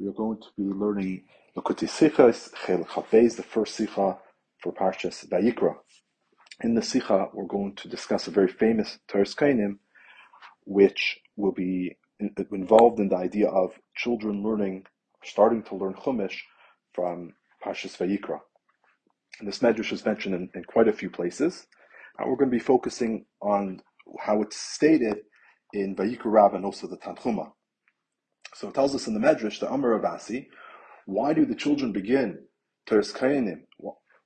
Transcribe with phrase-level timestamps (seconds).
[0.00, 1.24] we are going to be learning
[1.54, 4.16] Likkutei Sichos, Chel Chavez, the first Sicha
[4.58, 5.74] for Parshas Vayikra.
[6.62, 9.78] In the Sicha, we're going to discuss a very famous Toras Kohanim,
[10.64, 11.98] which will be
[12.50, 14.86] involved in the idea of children learning,
[15.22, 16.38] starting to learn Chumash
[16.94, 18.40] from Parshas Vayikra.
[19.38, 21.66] And this medrash is mentioned in, in, quite a few places.
[22.18, 23.82] And we're going to be focusing on
[24.18, 25.18] how it's stated
[25.74, 27.52] in Vayikra Rav and also the Tanchuma.
[28.54, 30.46] So it tells us in the Medrash, the Amar Abasi,
[31.06, 32.38] why do the children begin
[32.88, 33.62] Toras Kohanim?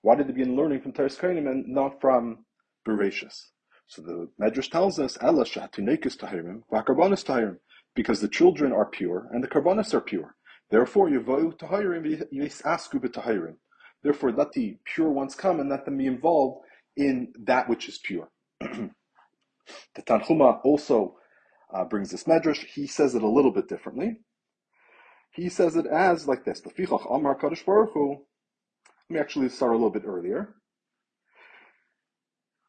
[0.02, 2.45] Why did they begin learning from Toras Kohanim and not from
[2.87, 3.51] Bereshis?
[3.87, 7.59] So the Medrash tells us, Ella Shahatunekis Tahirim, Vakarbanis Tahirim,
[7.95, 10.34] because the children are pure and the Karbanis are pure.
[10.70, 13.56] Therefore, Yavoyu Tahirim, Yisasku B'Tahirim.
[14.02, 16.65] Therefore, let the pure ones come and let them be involved
[16.96, 18.29] in that which is pure.
[18.60, 18.91] the
[19.98, 21.16] Tanchuma also
[21.74, 22.64] uh, brings this medrash.
[22.64, 24.20] He says it a little bit differently.
[25.32, 28.24] He says it as like this: "Lefichach Amar Kadosh Baruch Hu."
[29.10, 30.54] Let me actually start a little bit earlier.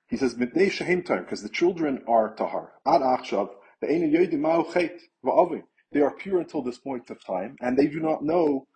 [0.07, 2.73] He says "Midnei shehem time" because the children are tahar.
[2.85, 3.49] Ad achshav.
[3.81, 4.02] They
[6.02, 8.67] are pure until this point of time, and they do not know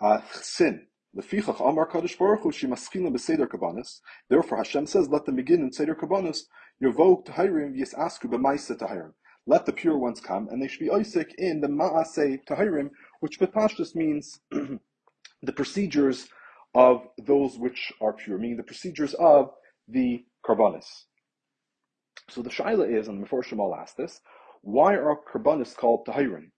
[0.00, 0.86] uh, sin.
[1.14, 4.00] Lefichach Amar Kadosh Baruch Hu Shemaschilim b'Seder Kabbanis.
[4.30, 6.38] Therefore, Hashem says, "Let them begin in Seder Kabbanis."
[6.82, 9.12] Yovok Tahirim Yisasku b'Maisa Tahirim
[9.46, 13.38] let the pure ones come, and they should be Isaac in the Ma'aseh Tahirim, which
[13.38, 16.28] Bepashtus means the procedures
[16.74, 19.50] of those which are pure, meaning the procedures of
[19.88, 21.04] the Karbanis.
[22.28, 24.20] So the Shaila is, and the before Shemal asked this,
[24.62, 26.50] why are Karbanis called Tahirim?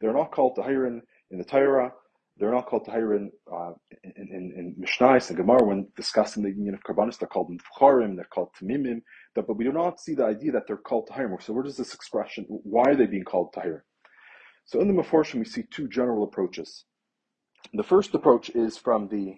[0.00, 1.92] They're not called Tahirim in the Torah,
[2.38, 6.82] they're not called Tahirin uh, in, in, in and Gemara when discussing the union of
[6.82, 7.18] Karbanis.
[7.18, 9.02] They're called Mfucharim, they're called Tamimim,
[9.34, 11.42] but we do not see the idea that they're called Tahirim.
[11.42, 13.82] So where does this expression, why are they being called Tahirim?
[14.64, 16.84] So in the Meforshim, we see two general approaches.
[17.74, 19.36] The first approach is from the,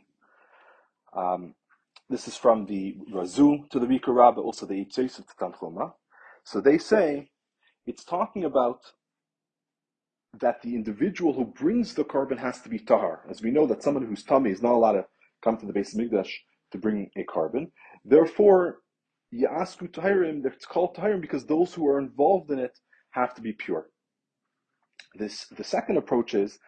[1.17, 1.55] um,
[2.09, 5.93] this is from the Razu to the Rika but also the Yitzhak to Tanchuma.
[6.44, 7.31] So they say
[7.87, 8.81] it's talking about
[10.41, 13.22] that the individual who brings the carbon has to be tahar.
[13.31, 15.06] As we know that someone whose tummy is not allowed to
[15.43, 16.31] come to the Beis Hamikdash
[16.72, 17.71] to bring a carbon.
[18.05, 18.78] Therefore,
[19.33, 22.78] Yasku Tahirim, it's called Tahirim because those who are involved in it
[23.11, 23.89] have to be pure.
[25.15, 26.59] This the second approach is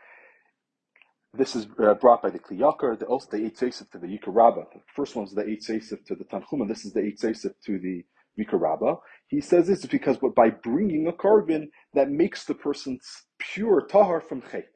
[1.34, 4.72] this is uh, brought by the Kli Yakar, the also the Eight to the Yikarabba.
[4.72, 6.66] The first one is the Eight to the Tanchuma.
[6.66, 8.04] This is the Eight to the
[8.38, 8.98] Yikarabba.
[9.28, 12.98] He says this because by bringing a korban that makes the person
[13.38, 14.68] pure tahar from chet.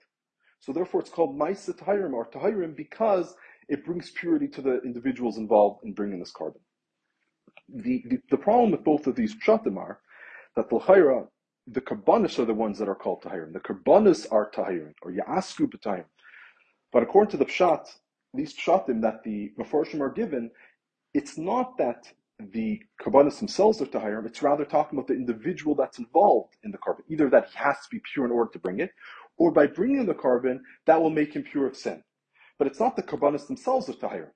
[0.61, 3.35] So therefore, it's called ma'isa tahirim or tahirim because
[3.69, 6.61] it brings purity to the individuals involved in bringing this korban.
[7.69, 10.01] The, the, the problem with both of these pshatim are
[10.57, 11.29] that the
[11.67, 13.53] the karbanis are the ones that are called tahirim.
[13.53, 16.07] The karbanis are tahirim or ya'asku b'tahirim.
[16.93, 17.87] But according to the pshat,
[18.35, 20.51] these pshatim that the maforshim are given,
[21.15, 22.13] it's not that
[22.53, 26.79] the Kabbalah themselves are Tahirim, it's rather talking about the individual that's involved in the
[26.79, 27.03] korban.
[27.09, 28.91] Either that he has to be pure in order to bring it,
[29.37, 32.03] or by bringing the korban, that will make him pure of sin.
[32.59, 34.31] But it's not the Kabbalahs themselves of Tahirim.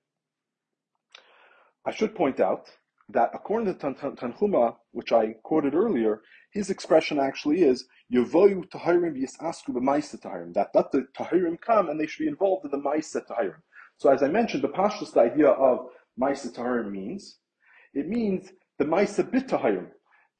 [1.86, 2.70] I should point out
[3.10, 6.22] that according to Tanhuma, which I quoted earlier,
[6.52, 10.54] his expression actually is Yavoyu Tahirim Yisasku b'Maisa Tahirim.
[10.54, 13.60] That let the Tahirim come and they should be involved in the Maisa Tahirim.
[13.98, 15.88] So as I mentioned, the Pashtus, the idea of
[16.18, 17.38] Maisa Tahirim means
[17.94, 19.86] it means the Maisa B'Tahayim,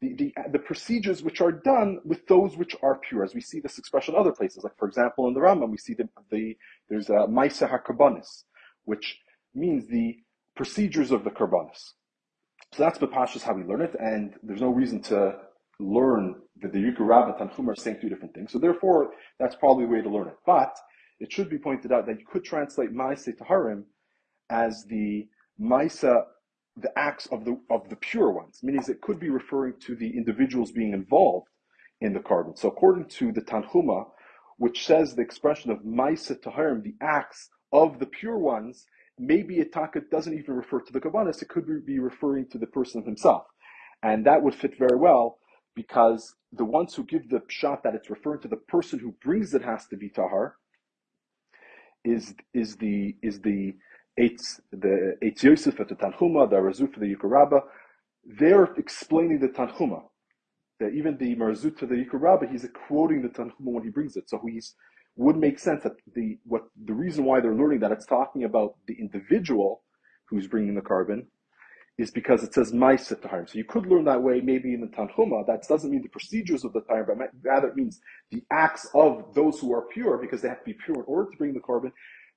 [0.01, 3.61] the, the, the procedures which are done with those which are pure, as we see
[3.61, 4.65] this expression in other places.
[4.65, 6.57] Like, for example, in the Rambam, we see the, the
[6.89, 8.45] there's a Maisa HaKarbanis,
[8.85, 9.19] which
[9.55, 10.17] means the
[10.57, 11.93] procedures of the Karbanis.
[12.73, 15.37] So that's Bapashas how we learn it, and there's no reason to
[15.79, 18.53] learn that the Rabbit and Chum are saying two different things.
[18.53, 20.37] So therefore, that's probably a way to learn it.
[20.47, 20.77] But
[21.21, 23.85] it should be pointed out that you could translate Maisa Taharim
[24.51, 25.29] as the
[25.61, 26.25] Maisa
[26.77, 30.17] the acts of the of the pure ones, meaning it could be referring to the
[30.17, 31.49] individuals being involved
[32.01, 32.59] in the korban.
[32.59, 34.07] So according to the Tanhuma,
[34.59, 38.87] which says the expression of Maisa Taharim, the acts of the pure ones,
[39.19, 43.05] maybe Itaka doesn't even refer to the Kabbanis, it could be referring to the person
[43.05, 43.45] himself.
[44.03, 45.39] And that would fit very well
[45.75, 49.55] because the ones who give the shot that it's referring to the person who brings
[49.55, 50.57] it has to be Tahar
[52.05, 53.75] is is the is the
[54.19, 57.63] Eitz, the Eitz Yosef at the Tanhuma, the Razut for the Yikarabba,
[58.25, 60.03] they're explaining the Tanhuma.
[60.81, 64.29] That even the Marzut to the Yikarabba, he's quoting the Tanhuma when he brings it.
[64.29, 64.75] So he's
[65.17, 68.75] would make sense that the what the reason why they're learning that it's talking about
[68.89, 69.83] the individual
[70.27, 71.27] who's bringing the carbon
[71.97, 73.49] is because it says Ma'aseh Taharim.
[73.49, 75.47] So you could learn that way maybe in the Tanhuma.
[75.47, 78.01] That doesn't mean the procedures of the Taharim, but rather it means
[78.33, 81.31] the acts of those who are pure because they have to be pure in order
[81.31, 81.93] to bring the korban.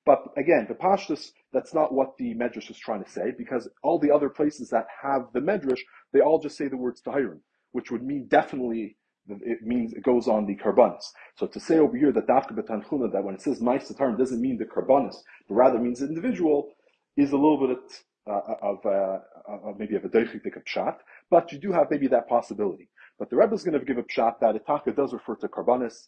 [0.07, 3.99] But again, the Pashtus, that's not what the Medrash is trying to say because all
[3.99, 5.81] the other places that have the Medrash,
[6.13, 7.41] they all just say the words Tahirim,
[7.73, 8.95] which would mean definitely
[9.29, 11.03] it means it goes on the karbanis.
[11.35, 14.57] So to say over here that dafka betanchuna that when it says ma'is doesn't mean
[14.57, 15.17] the karbanis,
[15.47, 16.69] but rather means individual,
[17.17, 20.97] is a little bit uh, of, uh, of maybe of a deichik pshat,
[21.29, 22.89] but you do have maybe that possibility.
[23.19, 26.07] But the Rebbe is going to give a pshat that itaka does refer to karbanis,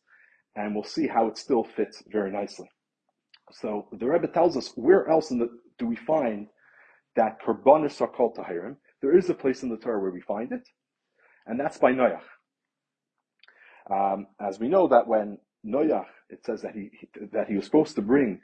[0.55, 2.69] and we'll see how it still fits very nicely.
[3.51, 6.47] So the Rebbe tells us where else the, do we find
[7.15, 8.77] that karbanis are called tahirim?
[9.01, 10.67] There is a place in the Torah where we find it,
[11.45, 12.21] and that's by Noach.
[13.89, 17.65] Um, as we know that when Noach, it says that he, he that he was
[17.65, 18.41] supposed to bring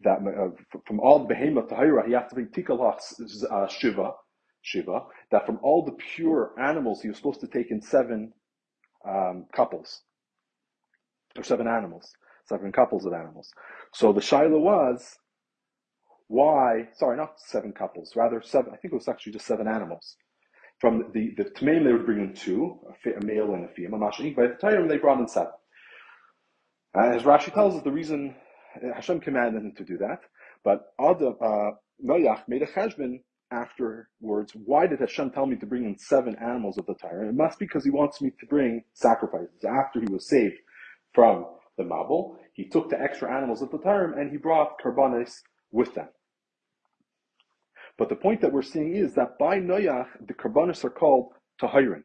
[0.00, 2.98] that uh, from all the behemoth tahira, he had to bring tikalach
[3.50, 4.12] uh, shiva,
[4.62, 5.02] shiva.
[5.30, 8.32] That from all the pure animals, he was supposed to take in seven
[9.06, 10.02] um, couples
[11.36, 12.12] or seven animals,
[12.48, 13.50] seven couples of animals.
[13.92, 15.18] So the shaila was
[16.28, 16.88] why?
[16.94, 18.72] Sorry, not seven couples, rather seven.
[18.72, 20.16] I think it was actually just seven animals.
[20.78, 23.98] From the, the Tmeim, they would bring in two, a, male and a female.
[23.98, 25.52] Masha'ik, by the time they brought in seven.
[26.96, 28.36] Uh, as Rashi tells us, the reason
[28.76, 30.20] uh, Hashem commanded him to do that,
[30.62, 31.70] but Adam, uh,
[32.04, 34.52] Noach made a cheshbon afterwards.
[34.54, 37.28] Why did Hashem tell me to bring in seven animals of the Torah?
[37.28, 39.64] It must be because he wants me to bring sacrifices.
[39.64, 40.58] After he was saved
[41.12, 41.46] from
[41.78, 45.40] the Mabul, he took the extra animals of the Torah and he brought karbanis
[45.72, 46.08] with them.
[47.96, 52.04] But the point that we're seeing is that by Noach, the Karbanis are called Tahirin.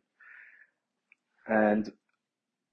[1.47, 1.91] And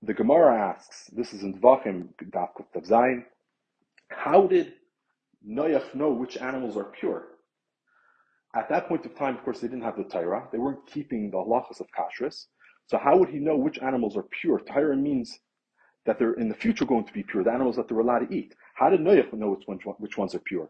[0.00, 2.48] the Gemara asks, this is in Zvachim, Daf
[2.86, 3.24] Zayin,
[4.08, 4.72] how did
[5.46, 7.26] Noach know which animals are pure?
[8.56, 10.48] At that point of time, of course, they didn't have the Torah.
[10.50, 12.46] They weren't keeping the halachas of kashrus.
[12.86, 14.60] So how would he know which animals are pure?
[14.60, 15.38] Torah means
[16.10, 18.34] that they're in the future going to be pure, the animals that they're allowed to
[18.34, 18.52] eat.
[18.74, 20.68] How did Noach know which ones, which ones are pure?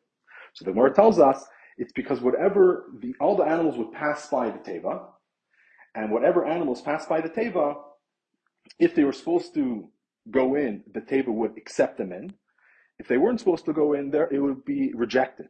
[0.53, 1.47] So the Gemara tells us
[1.79, 5.01] it's because whatever the all the animals would pass by the teva,
[5.95, 7.75] and whatever animals pass by the teva,
[8.79, 9.89] if they were supposed to
[10.31, 12.35] go in, the teva would accept them in.
[12.99, 15.49] If they weren't supposed to go in there, it would be rejected.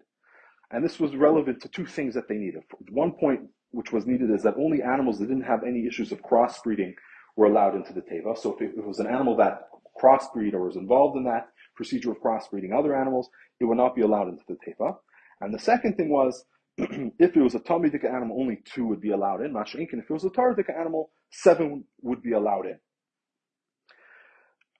[0.70, 2.62] And this was relevant to two things that they needed.
[2.90, 3.40] One point
[3.72, 6.94] which was needed is that only animals that didn't have any issues of crossbreeding
[7.36, 8.36] were allowed into the teva.
[8.36, 9.69] So if it was an animal that
[10.00, 13.28] crossbreed or was involved in that procedure of crossbreeding other animals,
[13.60, 14.96] it would not be allowed into the teva.
[15.40, 16.44] And the second thing was,
[16.78, 19.52] if it was a Talmudic animal, only two would be allowed in.
[19.52, 22.78] Masha'inkin, if it was a Tardic animal, seven would be allowed in.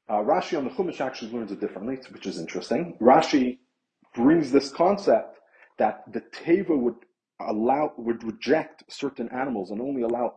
[0.08, 2.96] Uh, Rashi on the Chumash actually learns it differently, which is interesting.
[3.00, 3.58] Rashi
[4.14, 5.38] brings this concept
[5.78, 6.96] that the Teva would
[7.40, 10.34] allow, would reject certain animals and only allow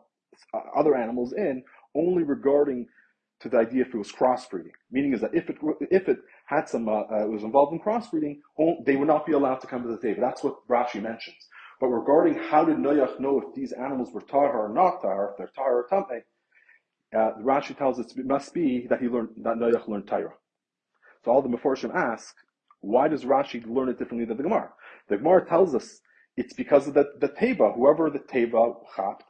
[0.54, 1.64] uh, other animals in,
[1.96, 2.88] only regarding
[3.44, 4.72] to the idea if it was crossbreeding.
[4.92, 5.57] Meaning is that if it
[5.92, 6.18] if it
[6.48, 8.40] had some uh, uh, was involved in crossbreeding,
[8.86, 10.22] they would not be allowed to come to the table.
[10.22, 11.38] That's what Rashi mentions.
[11.80, 15.38] But regarding how did Noach know if these animals were tahar or not tahar, if
[15.38, 16.22] they're tahar or tameh,
[17.16, 20.34] uh, Rashi tells us it must be that he learned that Noach learned Torah.
[21.24, 22.36] So all the Meforshim ask,
[22.81, 24.69] why does Rashi learn it differently than the Gemara?
[25.10, 26.00] The Gemara tells us
[26.36, 29.24] it's because of the, the teva, whoever the teva chapped,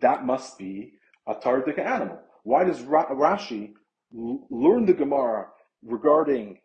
[0.00, 0.92] that must be
[1.26, 2.20] a tardik animal.
[2.46, 3.72] Why does Rashi
[4.12, 5.48] learn the Gemara
[5.82, 6.58] regarding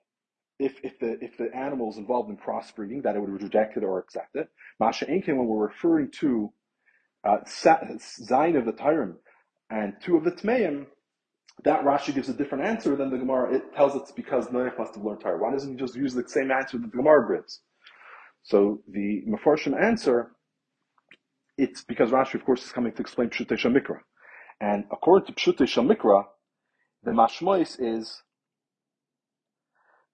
[0.59, 3.83] if, if the if the animal is involved in crossbreeding, that it would reject it
[3.83, 4.47] or accept it?
[4.79, 6.53] Masha Inkin, when we're referring to
[7.23, 9.15] uh, of the Tyrim
[9.71, 10.85] and two of the Tmeim,
[11.63, 13.55] that Rashi gives a different answer than the Gemara.
[13.55, 15.41] It tells it's because Noach must have learned Torah.
[15.41, 17.61] Why doesn't he just use the same answer that the Gemara gives?
[18.43, 20.33] So the Mefarshim answer,
[21.57, 24.01] it's because Rashi, of course, is coming to explain Pshutei Shamikra.
[24.61, 26.25] And according to Pshutei Shamikra,
[27.03, 28.21] the mashmois is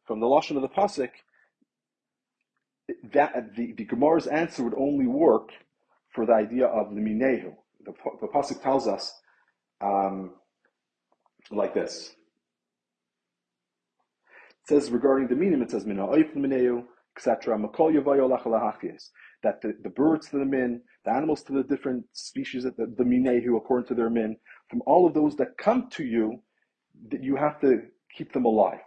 [0.05, 1.09] from the lashon of the pasuk
[3.11, 5.49] that the, the Gemara's answer would only work
[6.15, 7.53] for the idea of the minehu.
[7.85, 9.13] The, the pasuk tells us
[9.81, 10.31] um,
[11.51, 12.13] like this.
[14.61, 16.85] It says regarding the minim, it says mina minehu,
[17.17, 17.57] etc.
[19.43, 23.03] That the, the birds to the min, the animals to the different species, the, the
[23.03, 24.37] minehu according to their min,
[24.69, 26.41] from all of those that come to you,
[27.11, 27.83] that you have to
[28.15, 28.79] keep them alive.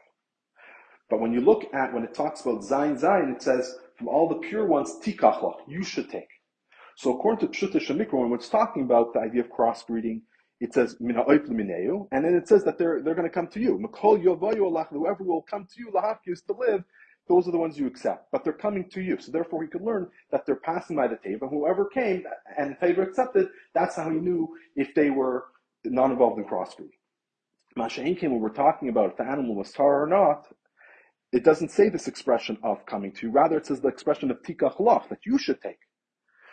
[1.09, 4.29] But when you look at when it talks about zayin zayin, it says from all
[4.29, 6.29] the pure ones tikachla, you should take.
[6.97, 10.23] So according to Pshuta Shamikra, when it's talking about the idea of crossbreeding,
[10.61, 13.79] it says and then it says that they're they're going to come to you.
[13.79, 16.85] Yovayu whoever will come to you lahakis to live,
[17.29, 19.19] those are the ones you accept, but they're coming to you.
[19.21, 21.49] So therefore, he could learn that they're passing by the table.
[21.49, 22.25] Whoever came
[22.59, 25.45] and Teva accepted, that's how he knew if they were
[25.85, 26.91] not involved in crossbreed.
[27.79, 30.49] Masha'in came when we're talking about if the animal was tar or not,
[31.33, 33.33] it doesn't say this expression of coming to you.
[33.33, 35.79] Rather, it says the expression of tikach lach, that you should take.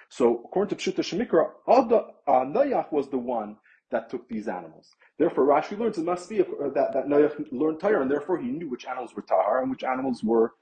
[0.09, 3.57] So according to Pshuta Shemikra, uh, Noach was the one
[3.91, 4.89] that took these animals.
[5.17, 8.69] Therefore, Rashi learns it must be that, that Noach learned Torah, and therefore he knew
[8.69, 10.53] which animals were Tahar and which animals were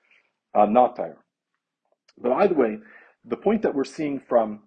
[0.54, 1.18] uh, not Tahar.
[2.18, 2.80] But either way,
[3.26, 4.62] the point that we're seeing from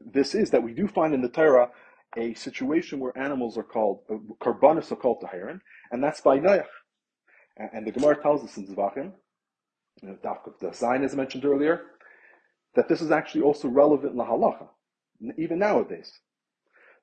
[0.00, 1.70] this is that we do find in the Torah
[2.16, 4.54] a situation where animals are called, uh, are
[4.96, 5.60] called Tahirin,
[5.92, 6.64] and that's by Noach.
[7.56, 9.12] And, and the Gemara tells us in Zvachim,
[10.02, 11.82] the sign as I mentioned earlier,
[12.74, 14.68] that this is actually also relevant in the halacha,
[15.36, 16.20] even nowadays.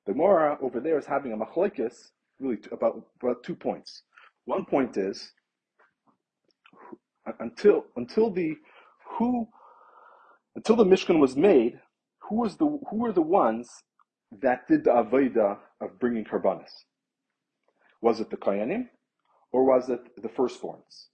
[0.08, 4.04] The Gemara over there is having a machlokes really about, about two points.
[4.46, 5.34] One point is
[7.40, 8.56] until until the
[9.18, 9.46] who
[10.56, 11.78] until the Mishkan was made,
[12.20, 13.68] who was the who were the ones
[14.40, 16.72] that did the avodah of bringing karbanis?
[18.00, 18.88] Was it the koyanim,
[19.52, 21.08] or was it the firstborns?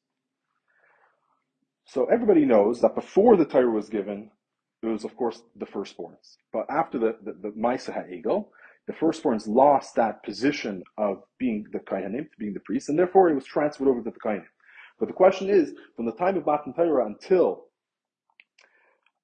[1.84, 4.30] So everybody knows that before the Torah was given,
[4.84, 6.36] it was of course the firstborns.
[6.52, 8.52] But after the the, the Maisa Ha'egel,
[8.86, 13.34] the firstborns lost that position of being the Kohanim, being the priest, and therefore it
[13.34, 14.44] was transferred over to the Kohanim.
[14.98, 17.64] But the question is, from the time of Matan Torah until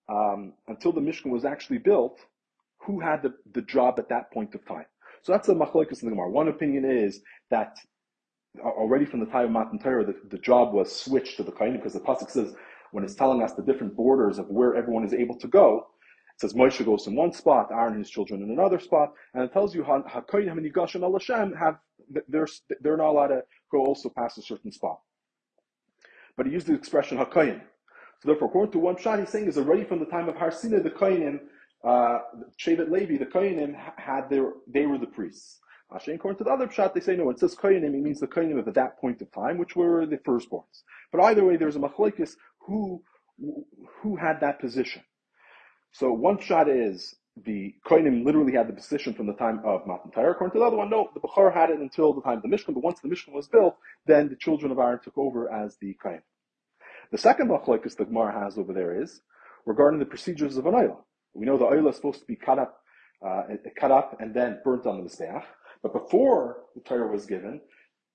[0.09, 2.19] um, until the Mishkan was actually built,
[2.79, 4.87] who had the, the job at that point of time?
[5.23, 6.31] So that's a machlokes in the Gemara.
[6.31, 7.76] One opinion is that
[8.59, 11.75] already from the time of Matan Torah, the, the job was switched to the Kohanim
[11.75, 12.55] because the pasuk says
[12.90, 15.87] when it's telling us the different borders of where everyone is able to go,
[16.40, 19.52] says Moshe goes in one spot, Aaron and his children in another spot, and it
[19.52, 21.78] tells you Hakoyim and Yigashim al Hashem have
[22.28, 22.47] they're
[22.80, 25.00] they're not allowed to go also past a certain spot.
[26.37, 27.61] But he used the expression Hakoyim.
[28.20, 30.50] So therefore, according to one shot, he's saying is already from the time of Har
[30.50, 31.40] Sinai, the Koyanim,
[31.85, 32.20] uh,
[32.59, 35.61] Shevet Levi, the Koyanim had their they were the priests.
[35.92, 37.28] Hashem, according to the other shot, they say no.
[37.30, 40.06] It says Koyanim, it means the Koyanim of at that point of time, which were
[40.06, 40.85] the firstborns.
[41.12, 43.02] But either way, there's a machlekes who
[44.00, 45.02] who had that position.
[45.92, 50.11] So one shot is the Koinim literally had the position from the time of Matan
[50.11, 50.32] Torah.
[50.32, 52.49] According to the other one, no, the Bechor had it until the time of the
[52.49, 55.76] Mishkan, but once the Mishkan was built, then the children of Aaron took over as
[55.80, 56.23] the Koinim.
[57.11, 59.20] The second machlokes the Gemara has over there is
[59.66, 61.06] regarding the procedures of an oil.
[61.35, 62.80] We know the oil is supposed to be cut up,
[63.26, 63.42] uh,
[63.76, 65.44] cut up and then burnt on the Mizbeach.
[65.82, 67.61] But before the Torah was given,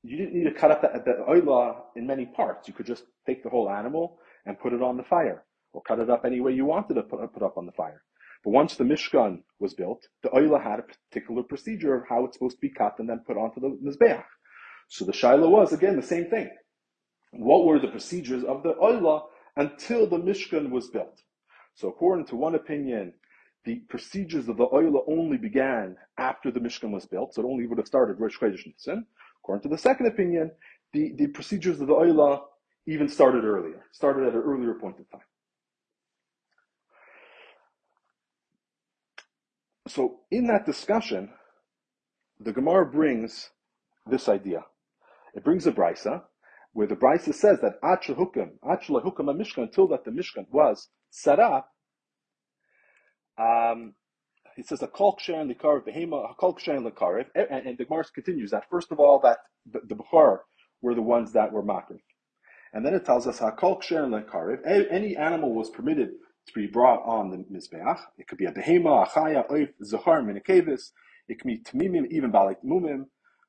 [0.04, 2.68] you didn't need to cut up the, the in many parts.
[2.68, 5.44] You could just take the whole animal and put it on the fire
[5.76, 8.02] or cut it up any way you wanted to put, put up on the fire.
[8.44, 12.38] But once the Mishkan was built, the oila had a particular procedure of how it's
[12.38, 14.24] supposed to be cut and then put onto the Mizbeach.
[14.88, 16.50] So the Shiloh was, again, the same thing.
[17.32, 19.24] What were the procedures of the oila
[19.58, 21.22] until the Mishkan was built?
[21.74, 23.14] So according to one opinion,
[23.66, 27.66] the procedures of the oila only began after the Mishkan was built, so it only
[27.66, 29.06] would have started Rosh Chodesh Nisan.
[29.44, 30.52] According to the second opinion,
[30.94, 32.44] the, the procedures of the oila
[32.88, 35.26] even started earlier, started at an earlier point in time.
[39.96, 41.30] So in that discussion,
[42.42, 43.52] the Gemara brings
[44.06, 44.66] this idea.
[45.34, 46.24] It brings a brisa
[46.74, 51.40] where the brisa says that achla hukum a mishkan until that the mishkan was set
[51.40, 51.72] up.
[53.38, 53.94] Um,
[54.58, 58.04] it says a kol ksher the likarev behema, a kol ksher likarev, and, the Gemara
[58.14, 60.40] continues that first of all that the, the Bukhar
[60.82, 62.02] were the ones that were makriv.
[62.74, 64.60] And then it tells us hakol ksher likarev,
[64.92, 66.10] any animal was permitted
[66.48, 68.00] to be brought on the Mizbeach.
[68.18, 70.92] It could be a behema, a chaya, oif, zahar, minikavis.
[71.28, 73.06] It can be tamimim, even balak mumim.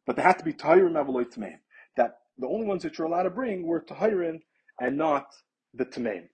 [0.06, 1.58] But they had to be tahirim avaloi tameim.
[1.96, 4.40] That the only ones that you're allowed to bring were tahirim
[4.80, 5.26] and not
[5.74, 6.28] the tameim.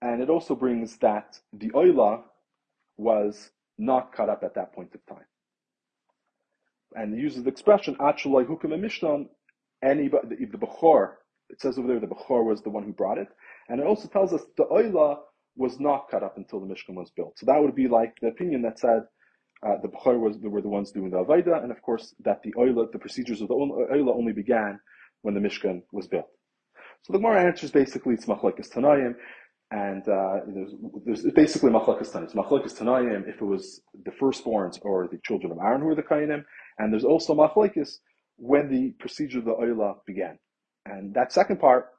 [0.00, 2.22] And it also brings that the oila
[2.96, 5.26] was not cut up at that point of time.
[6.94, 9.28] And uses the expression, Achalai hukum mishnan,
[9.82, 11.12] anybody, the, the Bechor,
[11.50, 13.28] it says over there the Bechor was the one who brought it.
[13.68, 15.18] And it also tells us the Oila
[15.56, 17.38] was not cut up until the Mishkan was built.
[17.38, 19.02] So that would be like the opinion that said
[19.66, 22.52] uh, the Bechor was, were the ones doing the Avaida, and of course that the
[22.54, 24.80] Oila, the procedures of the Oila only began
[25.22, 26.28] when the Mishkan was built.
[27.02, 29.14] So the Gemara answers basically it's Machlekes Tanayim,
[29.70, 30.74] and uh, there's,
[31.04, 32.34] there's basically Machlekes Tanayim.
[32.34, 36.02] Machlekes Tanayim if it was the firstborns or the children of Aaron who were the
[36.02, 36.44] Kainim,
[36.78, 37.98] and there's also Machlekes
[38.42, 40.36] when the procedure of the Oila began.
[40.84, 41.90] And that second part,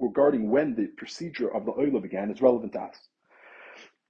[0.00, 2.96] regarding when the procedure of the Oila began, is relevant to us.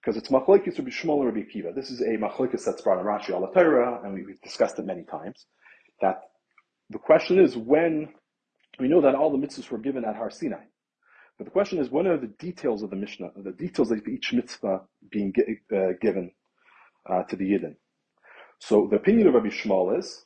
[0.00, 1.74] Because it's Machlekes Rabbi Yishmael and Rabbi Akiva.
[1.74, 5.46] This is a Machlekes that's brought in Rashi al and we've discussed it many times.
[6.00, 6.20] that
[6.90, 8.08] the question is when
[8.78, 10.62] we know that all the mitzvahs were given at Har Sinai.
[11.38, 14.32] But the question is, when are the details of the Mishnah, the details of each
[14.32, 15.34] mitzvah being
[15.74, 16.30] uh, given
[17.10, 17.74] uh, to the Yidden?
[18.60, 20.22] So the opinion of Rabbi Yishmael is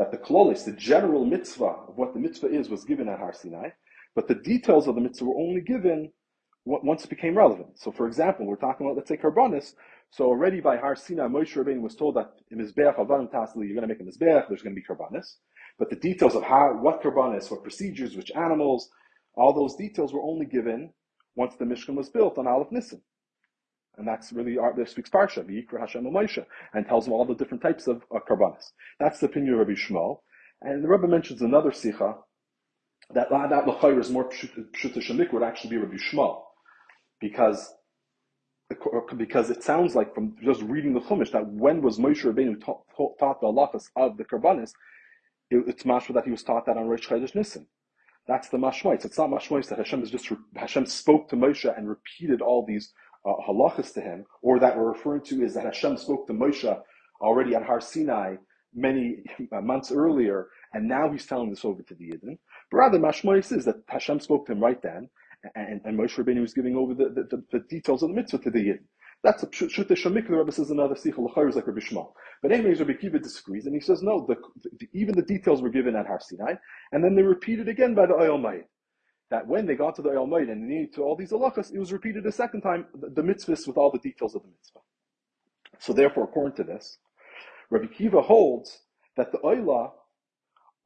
[0.00, 3.34] that the klolis, the general mitzvah of what the mitzvah is, was given at Har
[3.34, 3.68] Sinai,
[4.14, 6.10] but the details of the mitzvah were only given
[6.64, 7.78] once it became relevant.
[7.78, 9.74] So, for example, we're talking about, let's say, karbanis.
[10.08, 13.86] So already by Har Sinai, Moshe Rabbeinu was told that in Mizbeach you're going to
[13.86, 15.36] make a Mizbeach, there's going to be karbanis.
[15.78, 18.88] But the details of how, what karbanis, what procedures, which animals,
[19.34, 20.94] all those details were only given
[21.36, 23.02] once the Mishkan was built on Aleph Nissen.
[24.00, 26.42] And that's really our, this week's parsha, V'yikra Hashem Moshe,
[26.72, 28.72] and tells them all the different types of uh, karbanis.
[28.98, 30.20] That's the opinion of Rabbi Yishmael.
[30.62, 32.16] And the Rebbe mentions another sicha
[33.12, 36.40] that that l'chayr is more pshuta shemik would actually be Rabbi Yishmael,
[37.20, 37.74] because
[39.18, 42.84] because it sounds like from just reading the Chumash that when was Moshe Rabbeinu taught,
[43.18, 44.72] taught the halachas of the karbanis,
[45.50, 47.66] it, it's mashma that he was taught that on Rosh Chodesh Nissen.
[48.28, 49.04] That's the mashmoitz.
[49.04, 52.92] It's not mashmoitz that Hashem is just Hashem spoke to Moshe and repeated all these
[53.26, 56.80] uh, halachas to him, or that we're referring to is that Hashem spoke to Moshe
[57.20, 58.36] already at Har Sinai
[58.74, 59.22] many
[59.62, 62.38] months earlier, and now he's telling this over to the Yidden.
[62.70, 65.08] But rather, mashmoitz is that Hashem spoke to him right then,
[65.54, 68.50] and, and Moshe Rabbeinu was giving over the, the, the, details of the mitzvah to
[68.50, 68.84] the Yidden.
[69.22, 72.12] That's a Shute Shamik, the Rebbe says another Sicha L'chayr is like Rabbi Yishmael.
[72.42, 74.36] But anyways, Rabbi Kiva disagrees, and he says, no, the,
[74.78, 76.54] the, even the details were given at Har Sinai,
[76.92, 78.64] and then they repeated again by the Ohel Moed.
[79.30, 81.78] That when they got to the Mayit and they needed to all these halachas, it
[81.78, 84.80] was repeated a second time, the, the mitzvahs with all the details of the mitzvah.
[85.78, 86.98] So therefore, according to this,
[87.70, 88.80] Rabbi Kiva holds
[89.16, 89.92] that the Oyla,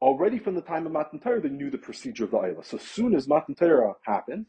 [0.03, 2.65] already from the time of Matan Torah, they knew the procedure of the Oyla.
[2.65, 4.47] So as soon as Matan Torah happened,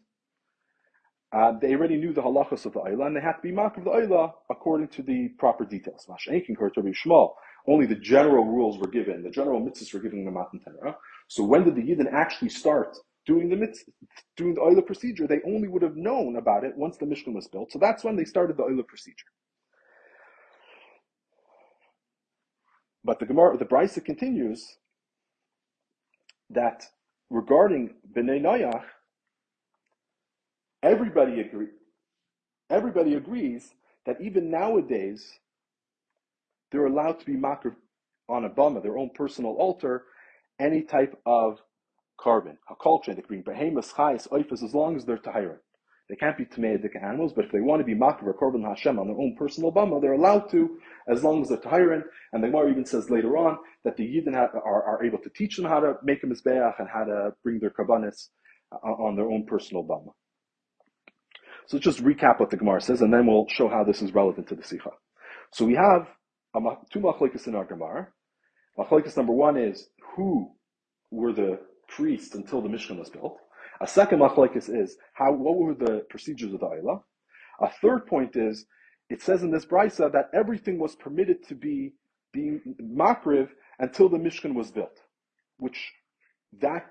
[1.32, 3.78] uh, they already knew the halachas of the Ayla, and they had to be mark
[3.78, 6.08] of the Ayla according to the proper details.
[7.68, 10.98] Only the general rules were given, the general mitzvahs were given in the Matan Torah.
[11.28, 13.92] So when did the Yidden actually start doing the mitzvah,
[14.38, 15.28] doing the Ayla procedure?
[15.28, 17.72] They only would have known about it once the Mishkan was built.
[17.72, 19.28] So that's when they started the Ayla procedure.
[23.04, 24.78] But the Gemara, the Brisa continues
[26.50, 26.84] that
[27.30, 28.84] regarding Bnei Noyach,
[30.82, 31.68] everybody agree,
[32.70, 33.74] everybody agrees
[34.06, 35.40] that even nowadays
[36.72, 37.76] they're allowed to be makr
[38.28, 40.06] on a bama, their own personal altar,
[40.60, 41.60] any type of
[42.20, 42.58] carbon.
[42.70, 45.58] Hakolche, the green behemoths, chayas, oifas, as long as they're tahira.
[46.08, 49.00] They can't be tameidic animals, but if they want to be makr or korban Hashem
[49.00, 50.78] on their own personal bama, they're allowed to,
[51.10, 52.04] as long as they're tahirin.
[52.32, 55.56] And the Gemara even says later on that the Yidden are, are able to teach
[55.56, 58.28] them how to make a mizbeach and how to bring their karbanis
[58.72, 60.14] uh, on their own personal bama.
[61.68, 64.14] So let's just recap what the Gemara says, and then we'll show how this is
[64.14, 64.92] relevant to the Sikha.
[65.52, 66.08] So we have
[66.92, 68.10] two machlekes in our Gemara.
[68.78, 70.52] Machlekes number one is who
[71.10, 73.38] were the priests until the Mishkan was built.
[73.82, 77.02] A second machlekes is how what were the procedures of the Ayla.
[77.62, 78.66] A third point is
[79.10, 81.94] it says in this brisa that everything was permitted to be
[82.34, 85.00] being makriv until the Mishkan was built,
[85.58, 85.94] which
[86.62, 86.86] that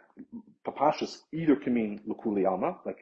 [0.66, 2.98] papashas either can mean lukuli alma, like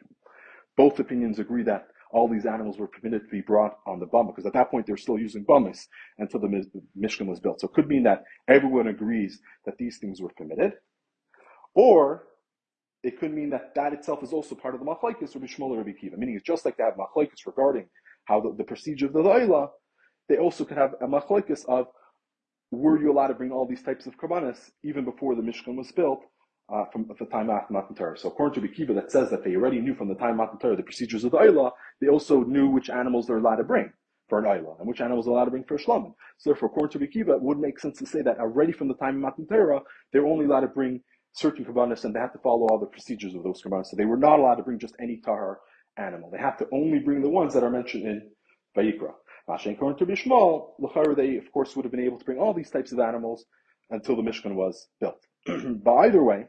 [0.76, 4.28] both opinions agree that all these animals were permitted to be brought on the bama,
[4.28, 6.64] because at that point they were still using bamas until the
[6.98, 7.60] Mishkan was built.
[7.60, 10.74] So it could mean that everyone agrees that these things were permitted,
[11.74, 12.24] or
[13.02, 15.92] it could mean that that itself is also part of the machlekes Rabbi Yishmael Rabbi
[16.00, 16.16] Kiva.
[16.16, 17.86] Meaning it's just like they have machlekes regarding
[18.26, 19.68] how the, the procedure of the Laila,
[20.28, 21.86] they also could have a machlekes of
[22.70, 25.92] were you allowed to bring all these types of karbanis even before the Mishkan was
[25.92, 26.22] built,
[26.72, 28.16] uh, from the time after Matan Torah.
[28.16, 30.76] So according to Bikiva, that says that they already knew from the time Matan Torah
[30.76, 33.92] the procedures of the Ayla, they also knew which animals they're allowed to bring
[34.28, 35.78] for an Ayla and which animals are allowed to bring for a.
[36.38, 38.94] So therefore, according to Bikiva, it would make sense to say that already from the
[38.94, 39.80] time of Matan Torah,
[40.12, 41.00] they're only allowed to bring
[41.32, 43.86] certain Kabbanis and they have to follow all the procedures of those Kabbanis.
[43.86, 45.60] So they were not allowed to bring just any Tahar
[45.96, 46.30] animal.
[46.30, 48.30] They have to only bring the ones that are mentioned in
[48.76, 49.12] Vayikra.
[49.48, 52.92] According to Bishmal, they of course would have been able to bring all these types
[52.92, 53.44] of animals
[53.90, 55.26] until the Mishkan was built.
[55.46, 56.46] but either way,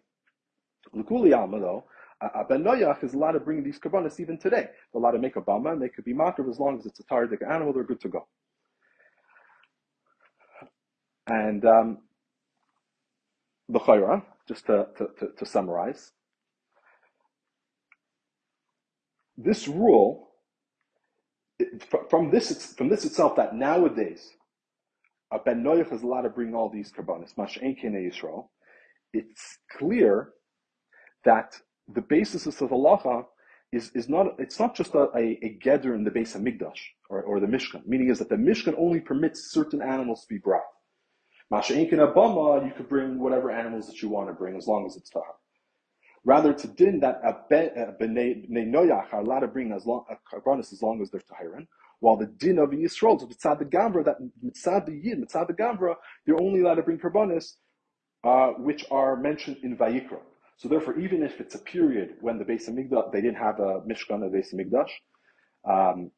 [0.96, 1.86] Lukuli Alma, though,
[2.48, 4.68] Ben Noyach is allowed to bring these karbanis even today.
[4.94, 7.00] They're allowed to make a bama, and they could be makrav as long as it's
[7.00, 8.28] a tardik animal, they're good to go.
[11.28, 11.98] And um,
[13.74, 16.12] the chayra, just to, to, to, to summarize,
[19.38, 20.30] this rule,
[22.10, 24.30] from this, from this itself, that nowadays,
[25.32, 28.48] a Ben Noyach is allowed to bring all these karbanis, mash Yisrael,
[29.14, 30.30] it's clear
[31.26, 31.60] that
[31.94, 33.26] the basis of the halacha
[33.72, 37.22] is, is not it's not just a, a, a gather in the Beis Hamikdash or,
[37.24, 37.86] or the Mishkan.
[37.88, 40.62] Meaning is that the Mishkan only permits certain animals to be brought.
[41.54, 44.96] Masha'inkin abama, you could bring whatever animals that you want to bring as long as
[44.96, 45.36] it's tahar.
[46.26, 50.82] Rather, to din that a bnei noyach are allowed to bring as long karbanis as
[50.82, 51.68] long as they're tahirin,
[52.00, 55.54] while the din of Yisrael, to mitzad the gavra, that mitzad the yid, mitzad the
[55.54, 55.94] gavra,
[56.26, 57.54] they're only allowed to bring karbanis
[58.24, 60.22] uh, which are mentioned in Vayikra.
[60.58, 63.82] So therefore, even if it's a period when the Beis Hamikdash, they didn't have a
[63.82, 64.90] Mishkan of Beis Hamikdash,
[65.70, 66.10] um,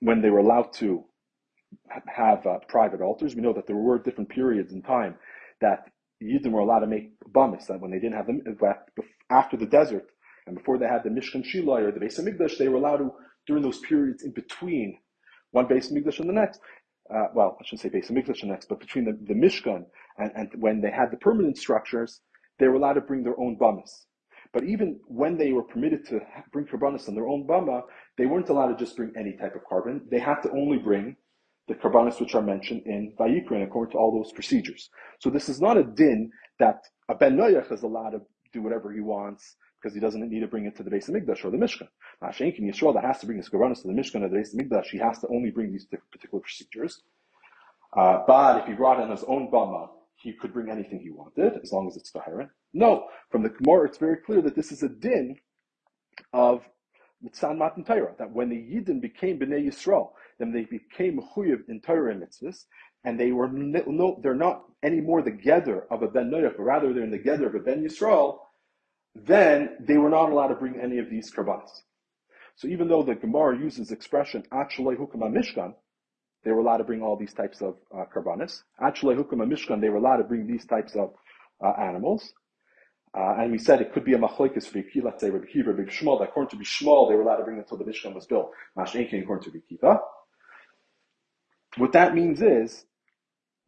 [0.00, 1.04] when they were allowed to
[2.06, 5.16] have uh, private altars, we know that there were different periods in time
[5.60, 5.86] that
[6.22, 8.42] Yidden were allowed to make bamis, that when they didn't have them,
[9.30, 10.06] after the desert,
[10.46, 13.12] and before they had the Mishkan Shiloh or the Beis Hamikdash, they were allowed to,
[13.46, 14.98] during those periods in between
[15.50, 16.60] one Beis Hamikdash and the next,
[17.14, 19.84] uh, well, I shouldn't say Beis Hamikdash and next, but between the, the Mishkan
[20.18, 22.20] and, and when they had the permanent structures,
[22.58, 24.06] they were allowed to bring their own bamas.
[24.52, 26.20] But even when they were permitted to
[26.52, 27.82] bring karbanis on their own bama,
[28.18, 30.02] they weren't allowed to just bring any type of carbon.
[30.10, 31.16] They had to only bring
[31.68, 34.90] the karbanis which are mentioned in Vayikra according to all those procedures.
[35.20, 38.22] So this is not a din that a ben noyach is allowed to
[38.52, 41.44] do whatever he wants because he doesn't need to bring it to the Beis Hamikdash
[41.44, 41.88] or the Mishkan.
[42.22, 44.86] Mashenkin Yisrael that has to bring his karbanis to the Mishkan or the Beis Hamikdash,
[44.86, 47.02] he has to only bring these particular procedures.
[47.96, 51.60] Uh, but if he brought in his own bama, he could bring anything he wanted
[51.62, 52.48] as long as it's tahirin.
[52.72, 55.36] No, from the Gemara, it's very clear that this is a din
[56.32, 56.62] of
[57.20, 58.14] mitzvah matan Torah.
[58.18, 60.10] That when the Yidden became bnei Yisrael,
[60.42, 62.64] then they became mechuyev in Torah and mitzvahs,
[63.04, 67.04] and they were no, they're not anymore the gather of a ben but rather they're
[67.04, 68.38] in the gather of a ben Yisrael.
[69.14, 71.70] Then they were not allowed to bring any of these karbanas.
[72.56, 75.74] So even though the Gemara uses expression "achalei hukam mishkan,
[76.44, 78.62] they were allowed to bring all these types of uh, karbanis.
[78.80, 81.14] Actually, Hukam Mishkan, they were allowed to bring these types of
[81.64, 82.32] uh, animals.
[83.16, 85.72] Uh, and we said it could be a machlekes for Rabbi let's say Rabbi Kiva,
[85.72, 88.14] Rabbi Yishmael, that according to Rabbi Yishmael, they were allowed to bring until the Mishkan
[88.14, 88.50] was built.
[88.74, 90.00] Mash according to Rabbi Kiva.
[91.76, 92.84] What that means is,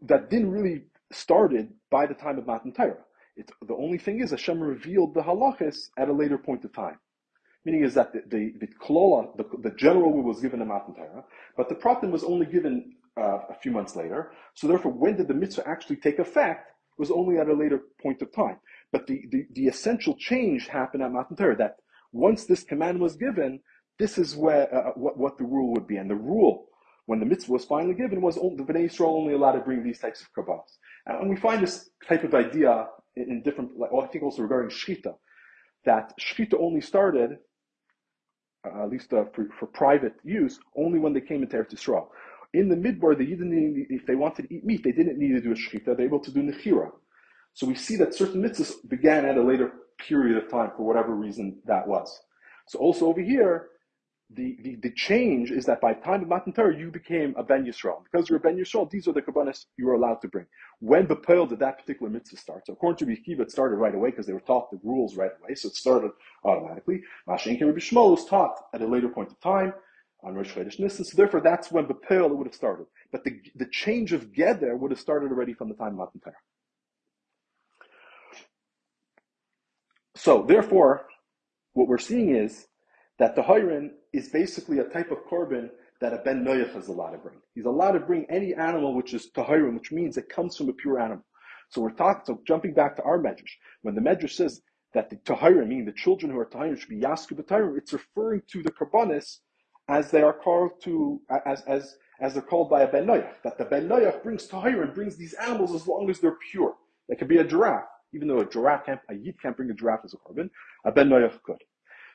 [0.03, 2.97] that didn't really started by the time of Matan Torah.
[3.37, 6.99] It's, the only thing is Hashem revealed the halachas at a later point of time.
[7.65, 10.95] Meaning is that the, the, the klola, the, the general rule was given in Matan
[10.95, 11.25] Torah,
[11.57, 14.33] but the pratim was only given uh, a few months later.
[14.55, 18.23] So therefore, when did the mitzvah actually take effect was only at a later point
[18.23, 18.57] of time.
[18.93, 21.77] But the, the, the essential change happened at Matan Torah, that
[22.13, 23.61] once this command was given,
[23.99, 25.97] this is where, uh, uh what, what the rule would be.
[25.97, 26.67] And the rule,
[27.07, 29.99] when the mitzvah was finally given, was the Bnei Israel only allowed to bring these
[29.99, 30.79] types of karbanos.
[31.07, 34.71] And we find this type of idea in, different, like, well, I think also regarding
[34.71, 35.15] shchita,
[35.85, 37.39] that shchita only started
[38.67, 42.09] uh, at least uh, for, for, private use, only when they came into Eretz Yisrael.
[42.55, 45.41] In the midbar, the Yidden, if they wanted to eat meat, they didn't need to
[45.43, 46.91] do a shechita, they were able to do nechira.
[47.53, 51.15] So we see that certain mitzvahs began at a later period of time for whatever
[51.15, 52.21] reason that was.
[52.67, 53.69] So also over here,
[54.31, 57.43] the, the, the change is that by the time of Matan Torah, you became a
[57.43, 58.03] Ben Yisrael.
[58.05, 60.47] Because you're a Ben Yisrael, these are the kabbanis you were allowed to bring.
[60.81, 62.67] When Bepel did that particular mitzvah start?
[62.67, 65.31] So according to Rekiva, it started right away because they were taught the rules right
[65.41, 66.11] away, so it started
[66.45, 67.03] automatically.
[67.29, 69.75] Mashen Rabbi Yishmael was taught at a later point of time
[70.23, 72.87] on Rosh Chodesh Nisan, so therefore that's when Bepel would have started.
[73.13, 76.21] But the, the change of Geder would have started already from the time of Matan
[76.21, 76.35] Torah.
[80.17, 81.07] So therefore,
[81.75, 82.67] what we're seeing is
[83.19, 85.69] that the Hayrin is basically a type of korban
[86.01, 87.37] that a ben noyach is allowed to bring.
[87.55, 90.73] He's allowed to bring any animal which is tahirim, which means it comes from a
[90.73, 91.25] pure animal.
[91.71, 92.23] So we're talking.
[92.25, 95.93] So jumping back to our medrash, when the medrash says that the tahirim, meaning the
[95.93, 99.39] children who are tahirim, should be yasku b'tahirim, it's referring to the karbanis
[99.89, 103.43] as they are called to as as as they're called by a ben noyach.
[103.43, 106.75] That the ben noyach brings tahirim, brings these animals as long as they're pure.
[107.09, 109.75] It could be a giraffe, even though a giraffe can't, a yid can't bring a
[109.75, 110.51] giraffe as a korban,
[110.85, 111.63] a ben noyach could.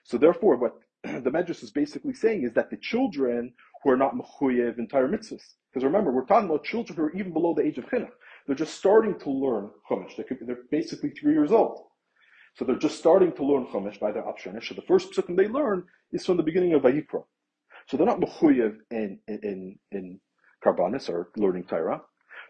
[0.04, 4.16] So therefore, what the Medrash is basically saying is that the children who are not
[4.16, 7.78] mechuyev entire mitzvahs, because remember, we're talking about children who are even below the age
[7.78, 8.12] of chinuch.
[8.48, 10.16] They're just starting to learn chumash.
[10.18, 11.86] They're, they're basically three years old.
[12.56, 14.68] So they're just starting to learn chumash by their upshanish.
[14.68, 17.24] So the first psukim they learn is from the beginning of Vayikra.
[17.88, 20.20] So they're not mechuyev in, in, in
[20.66, 22.02] karbanis or learning Torah.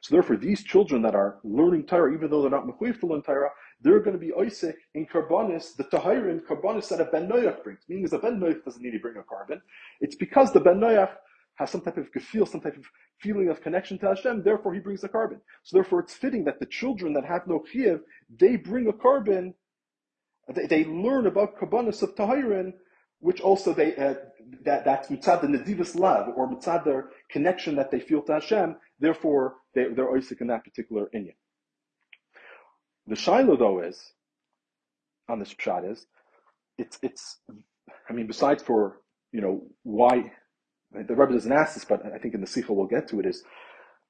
[0.01, 3.21] So therefore, these children that are learning Torah, even though they're not mechuyev to learn
[3.21, 3.49] Torah,
[3.81, 7.79] they're going to be Isaac in Karbonis, the Tahirim Karbonis that a Ben Noach brings.
[7.87, 9.61] Meaning the Ben Noach doesn't need to bring a carbon.
[10.01, 11.11] It's because the Ben Noach
[11.55, 12.85] has some type of feel, some type of
[13.19, 15.41] feeling of connection to Hashem, therefore he brings a carbon.
[15.63, 19.53] So therefore it's fitting that the children that have no Chiev, they bring a carbon,
[20.53, 22.73] they, they learn about Karbonis of Tahirim,
[23.19, 24.15] which also they, uh,
[24.63, 28.77] that, that's mitzad the Nadivas love, or mitzad their connection that they feel to Hashem,
[28.99, 31.35] therefore they, they're Isaac in that particular inyan.
[33.09, 34.13] The Shiloh though is,
[35.27, 36.05] on this pshat is,
[36.77, 37.37] it's, it's,
[38.09, 40.31] I mean, besides for, you know, why,
[40.93, 43.25] the Rebbe doesn't ask this, but I think in the Sikha we'll get to it,
[43.25, 43.43] is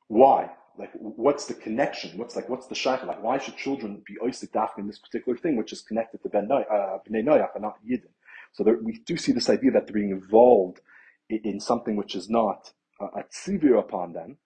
[0.07, 0.51] why?
[0.79, 2.17] like what's the connection?
[2.17, 3.03] What's like what's the shaykh?
[3.03, 6.29] Like why should children be oisik daf in this particular thing, which is connected to
[6.29, 8.13] ben uh, bnei noyach and not yidden?
[8.53, 10.79] So there, we do see this idea that they're being involved
[11.29, 14.37] in, in something which is not a tzivir upon them,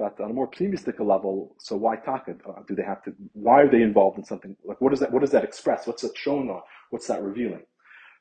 [0.00, 1.54] but on a more optimistic level.
[1.60, 2.36] So why taka?
[2.48, 3.12] Uh, do they have to?
[3.34, 4.56] Why are they involved in something?
[4.64, 5.12] Like what does that?
[5.12, 5.86] What does that express?
[5.86, 6.62] What's that showing on?
[6.90, 7.64] What's that revealing?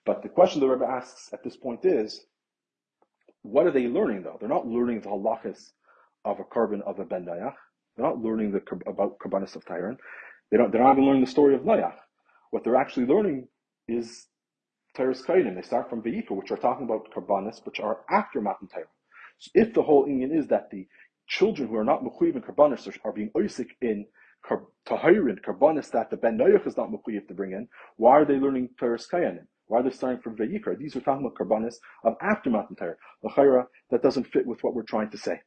[0.05, 2.25] But the question the Rebbe asks at this point is,
[3.43, 4.37] what are they learning though?
[4.39, 5.71] They're not learning the halachas
[6.25, 7.53] of a carbon of a ben They're
[7.97, 9.97] not learning the, about karbanis of Tyran.
[10.51, 10.71] They don't.
[10.71, 11.95] They're not even learning the story of Noach.
[12.51, 13.47] What they're actually learning
[13.87, 14.27] is
[14.97, 15.55] Toras Kohanim.
[15.55, 18.67] They start from Vayikra, which are talking about karbanis, which are after Matan.
[19.39, 20.87] So if the whole Indian is that the
[21.29, 24.05] children who are not mechuyev in karbanis are, being oisik in
[24.87, 28.35] tahirin karbanis that the ben Noach is not mechuyev to bring in, why are they
[28.35, 29.45] learning Toras Kohanim?
[29.67, 30.77] Why are they starting from Vayikra?
[30.77, 32.95] These are talking about karbanis of after Matan Torah.
[33.23, 35.39] L'chayra, that doesn't fit with what we're trying to say.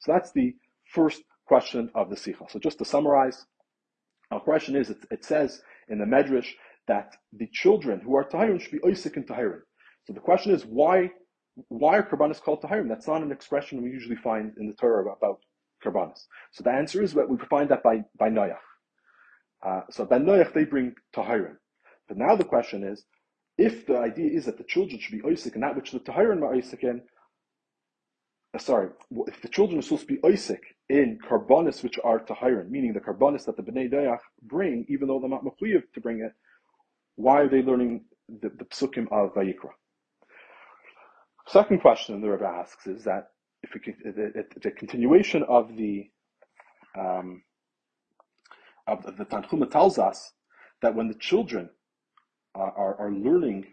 [0.00, 0.54] So that's the
[0.92, 2.44] first question of the Sikha.
[2.50, 3.46] So just to summarize,
[4.30, 6.52] our question is, it, it says in the Medrash
[6.88, 9.62] that the children who are Tahirim should be Oisik and Tahirim.
[10.04, 11.10] So the question is, why
[11.68, 12.88] why are Karbanis called Tahirim?
[12.88, 15.40] That's not an expression we usually find in the Torah about
[15.84, 16.26] Karbanis.
[16.52, 18.56] So the answer is that we find that by, by Noach.
[19.64, 21.56] Uh, so by Noach they bring Tahirim.
[22.08, 23.04] But now the question is,
[23.58, 26.42] if the idea is that the children should be Oisik and that which the Tahirim
[26.42, 27.02] are Oisik in,
[28.54, 28.88] uh, sorry,
[29.26, 33.00] if the children are supposed to be Isaac in carbonis which are Tahirin, meaning the
[33.00, 36.32] carbonis that the Bnei Dayach bring, even though they're not Mechuyev to bring it,
[37.16, 39.70] why are they learning the, the psukim of Vayikra?
[41.52, 43.30] Second question the Rebbe asks is that
[43.64, 46.08] if can, the, continuation of the
[46.96, 47.42] um,
[48.86, 50.32] of the, the Tanchuma tells us
[50.80, 51.70] that when the children
[52.54, 53.66] are, are, are learning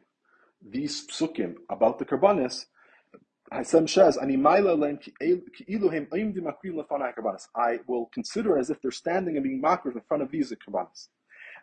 [0.67, 2.65] these psukim about the karbanis,
[3.51, 4.17] Hashem says,
[7.55, 11.09] I will consider as if they're standing and being makriv in front of these karbanis.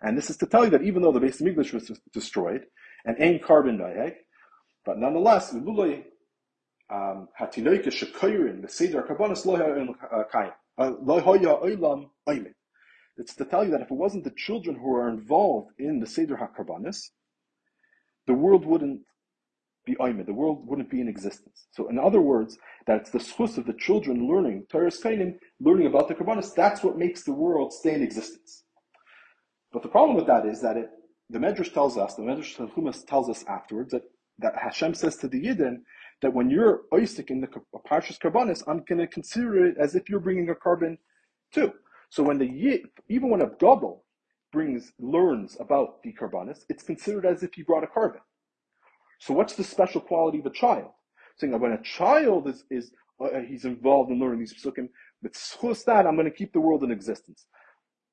[0.01, 2.67] And this is to tell you that even though the Beis Hamikdash was destroyed,
[3.05, 4.15] and ain carbon diag,
[4.85, 10.55] but nonetheless, um, shekoirin, the seder loya
[13.17, 16.07] It's to tell you that if it wasn't the children who are involved in the
[16.07, 17.11] seder hakarbanis,
[18.27, 19.03] the world wouldn't
[19.85, 20.27] be oimid.
[20.27, 21.67] The world wouldn't be in existence.
[21.73, 25.87] So, in other words, that it's the schus of the children learning Torah Kainim, learning
[25.87, 26.55] about the Karbanis.
[26.55, 28.65] That's what makes the world stay in existence.
[29.73, 30.89] But the problem with that is that it,
[31.31, 34.03] the Medrash tells us, the Medrash tells us afterwards that,
[34.39, 35.79] that Hashem says to the Yidden
[36.23, 37.49] that when you're oistik in the
[37.89, 40.99] Parshas Karbanis, I'm going to consider it as if you're bringing a carbon
[41.53, 41.73] too.
[42.11, 44.05] So when the Yid, even when a double
[44.53, 48.21] brings learns about the Karbanis, it's considered as if he brought a carbon.
[49.19, 50.91] So what's the special quality of a child?
[51.39, 54.89] Saying that when a child is, is uh, he's involved in learning these psukim,
[55.23, 55.33] but
[55.87, 57.47] that, I'm going to keep the world in existence.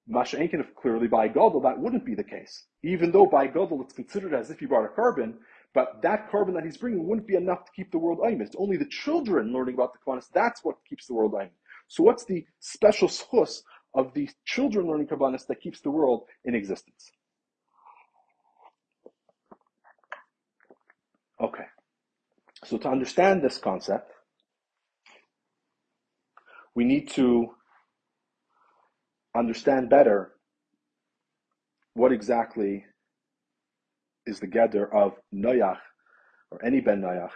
[0.08, 2.66] Masha Enkin, clearly by Gadol, that wouldn't be the case.
[2.84, 5.38] Even though by Gadol it's considered as if he brought a carbon,
[5.74, 8.42] but that carbon that he's bringing wouldn't be enough to keep the world aiming.
[8.42, 10.28] It's only the children learning about the Karbanis.
[10.34, 11.52] That's what keeps the world aiming.
[11.88, 13.62] So what's the special schus
[13.94, 17.12] of the children learning Karbanis that keeps the world in existence?
[21.40, 21.66] Okay.
[22.66, 24.12] So to understand this concept,
[26.76, 27.56] we need to
[29.36, 30.34] understand better
[31.94, 32.86] what exactly
[34.26, 35.78] is the gather of Noach
[36.52, 37.32] or any Ben Noach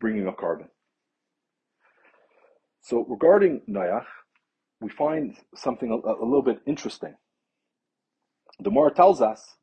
[0.00, 0.68] bringing a carbon.
[2.80, 4.06] So regarding Noach,
[4.80, 7.14] we find something a, a little bit interesting.
[8.58, 9.56] The Gemara tells us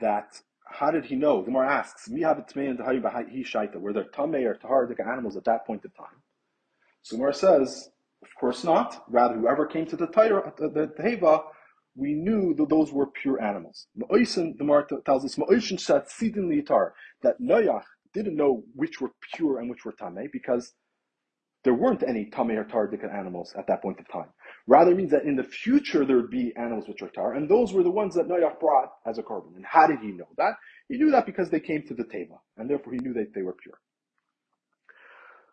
[0.00, 0.40] that
[0.72, 1.40] how did he know?
[1.40, 2.08] The Gemara asks.
[2.08, 6.22] Were there tamei or taharadik animals at that point in time?
[7.02, 7.90] So the Gemara says,
[8.22, 9.02] of course not.
[9.08, 11.42] Rather, whoever came to the Torah, the, the, the Heva,
[11.94, 13.86] we knew that those were pure animals.
[13.96, 17.82] The Gemara tells us, Ma'oishin shat sidin li tar, that Noach
[18.14, 20.72] didn't know which were pure and which were tamei because
[21.62, 24.28] there weren't any tamei or tardik animals at that point of time.
[24.66, 27.72] Rather means that in the future there would be animals which are tar, and those
[27.72, 29.52] were the ones that Noach brought as a carbon.
[29.56, 30.54] And how did he know that?
[30.88, 33.42] He knew that because they came to the teva, and therefore he knew that they
[33.42, 33.78] were pure.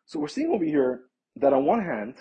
[0.06, 1.02] So we're seeing over here
[1.36, 2.16] that on one hand,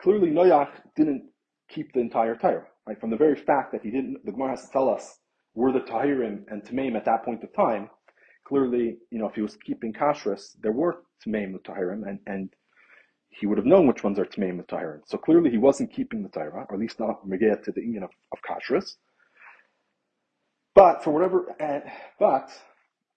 [0.00, 1.24] clearly Noach didn't
[1.68, 2.66] keep the entire Torah.
[2.86, 3.00] Right?
[3.00, 5.18] From the very fact that he didn't, the Gemara has to tell us
[5.54, 7.88] were the Tahirim and Tameim at that point of time,
[8.46, 12.50] clearly, you know, if he was keeping kashrus, there were Tameim with Tahirim, and, and
[13.30, 15.00] he would have known which ones are Tameim with Tahirim.
[15.06, 18.02] So clearly he wasn't keeping the Torah, or at least not Megayah to the union
[18.02, 18.96] of, of kashrus.
[20.74, 21.80] But for whatever, uh,
[22.20, 22.50] but,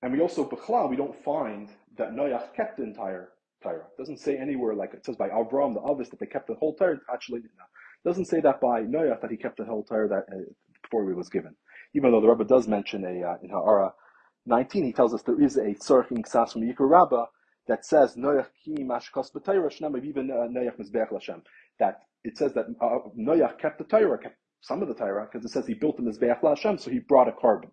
[0.02, 3.30] and we also, Bechla, we don't find that Noach kept the entire
[3.62, 3.84] Torah.
[3.92, 6.56] It doesn't say anywhere like it says by Avram the Avis that they kept the
[6.56, 7.00] whole Torah.
[7.14, 7.42] Actually,
[8.06, 10.40] doesn't say that by Noach that he kept the whole Torah that uh,
[10.84, 11.56] before he was given.
[11.94, 13.94] Even though the Rebbe does mention a uh, in Ha'ara
[14.46, 17.26] 19, he tells us there is a tzarech in Ksas from Yikar Rabbah
[17.68, 21.42] that says Noach ki mashkos b'Torah shnam even uh, Noach mizbeach Lashem.
[21.80, 25.46] That it says that uh, Noach kept the Torah, kept some of the Torah, because
[25.46, 27.72] it says he built the mizbeach Lashem, so he brought a carbon,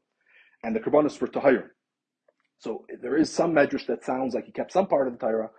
[0.63, 1.69] and the karbanos were tahirim.
[2.59, 5.51] So there is some medrash that sounds like he kept some part of the Torah,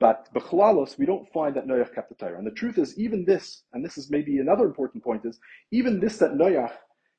[0.00, 2.38] but Bechlalos, we don't find that Noach kept the Torah.
[2.38, 5.38] And the truth is, even this, and this is maybe another important point, is
[5.72, 6.72] even this that Noach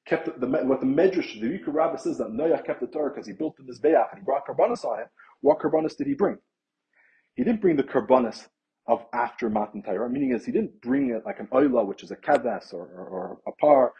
[0.07, 3.27] kept the, what the Medrash, the Vayikra Rabbah says that Noach kept the Torah because
[3.27, 5.07] he built the Mizbeach and he brought karbanis on it.
[5.41, 6.37] What karbanis did he bring?
[7.35, 8.47] He didn't bring the karbanis
[8.87, 12.11] of after Matan Torah, meaning is he didn't bring it like an oila, which is
[12.11, 13.93] a kadas or, or, or a par,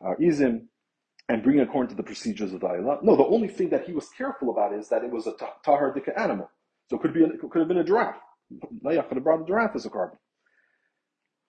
[0.00, 0.66] or izim,
[1.28, 3.02] and bring it according to the procedures of the oila.
[3.02, 5.32] No, the only thing that he was careful about is that it was a
[5.64, 6.50] tahar dika animal.
[6.88, 8.20] So it could be it could have been a giraffe.
[8.84, 10.16] Noach could have brought a giraffe as a korban.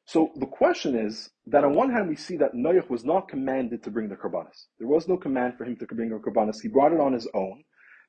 [0.06, 3.84] So the question is that on one hand we see that Noach was not commanded
[3.84, 4.66] to bring the karbanis.
[4.80, 6.62] There was no command for him to bring a karbanis.
[6.62, 7.64] He brought it on his own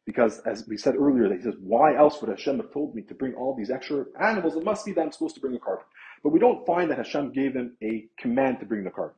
[0.07, 3.03] because, as we said earlier, that he says, "Why else would Hashem have told me
[3.03, 4.57] to bring all these extra animals?
[4.57, 5.85] It must be that I'm supposed to bring a korban."
[6.25, 9.15] But we don't find that Hashem gave him a command to bring the korban.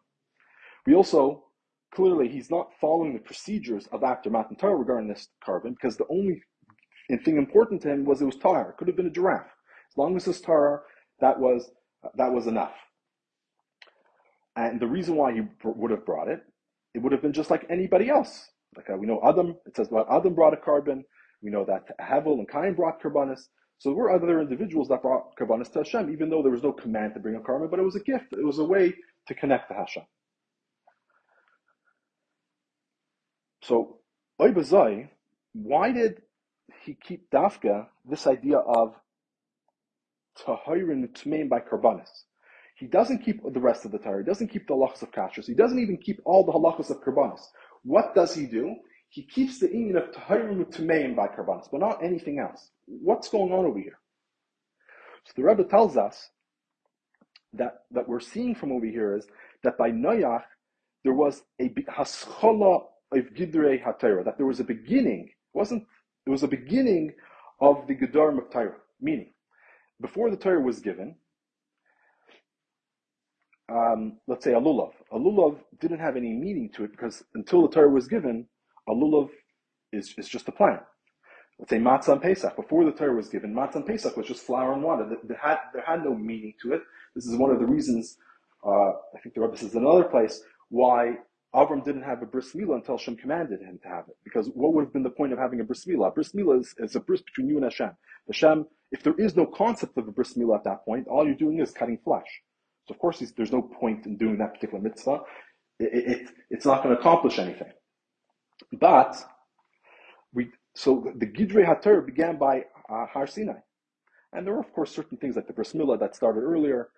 [0.87, 1.47] We also
[1.93, 6.07] clearly he's not following the procedures of after Matan Torah regarding this korban because the
[6.09, 6.43] only
[7.13, 8.71] and thing important to him was it was tar.
[8.71, 9.43] It could have been a giraffe.
[9.91, 10.85] As long as it's tar,
[11.21, 11.71] that was
[12.17, 12.73] that was enough.
[14.57, 16.41] And the reason why he would have brought it,
[16.95, 18.49] it would have been just like anybody else.
[18.77, 21.03] Like uh, we know Adam, it says well, Adam brought a korban.
[21.43, 23.43] We know that Hevel and Cain brought karbanis.
[23.79, 26.73] So there were other individuals that brought karbanis to Hashem, even though there was no
[26.73, 28.33] command to bring a korban, but it was a gift.
[28.33, 28.95] It was a way
[29.29, 30.05] to connect to Hashem.
[33.63, 33.99] So,
[34.39, 36.23] why did
[36.85, 38.95] he keep dafka this idea of
[40.39, 42.09] tahirin tmeim by karbanis.
[42.77, 44.19] He doesn't keep the rest of the Torah.
[44.19, 45.47] He doesn't keep the halachas of kashrus.
[45.47, 47.43] He doesn't even keep all the halachas of karbanis.
[47.85, 48.77] What does he do?
[49.09, 52.71] He keeps the union of tahirin tmeim by karbanis, but not anything else.
[52.87, 53.99] What's going on over here?
[55.25, 56.31] So the Rebbe tells us
[57.53, 59.27] that that we're seeing from over here is
[59.63, 60.43] that by Noach
[61.05, 65.29] there was a haschola of gidrei hatayra, that there was a beginning.
[65.29, 65.85] It wasn't
[66.27, 67.13] it was the beginning
[67.61, 69.33] of the Gedarim of Torah, meaning,
[70.01, 71.17] before the Torah was given,
[73.69, 74.93] um, let's say a lulav.
[75.13, 78.47] A lulav didn't have any meaning to it because until the Torah was given,
[78.89, 79.31] a lulav
[79.93, 80.81] is, is just a plant.
[81.59, 82.57] Let's say matzah and Pesach.
[82.57, 85.09] Before the Torah was given, matzah and Pesach was just flour and water.
[85.23, 86.83] There had, there had no meaning to it.
[87.15, 88.17] This is one of the reasons,
[88.67, 91.19] uh, I think the Rebbe says in another place, why
[91.55, 94.17] Avram didn't have a bris milah until Hashem commanded him to have it.
[94.25, 96.09] Because what would have been the point of having a bris milah?
[96.09, 97.91] A bris milah is, is, a bris between you and Hashem.
[98.27, 101.35] Hashem, if there is no concept of a bris milah at that point, all you're
[101.35, 102.43] doing is cutting flesh.
[102.87, 105.21] So of course, there's no point in doing that particular mitzvah.
[105.79, 107.71] It, it, it's not going to accomplish anything.
[108.73, 109.23] But
[110.33, 113.61] we, so the Gidrei HaTorah began by uh, Har Sinai.
[114.33, 116.89] And there were, of course, certain things like the bris milah that started earlier.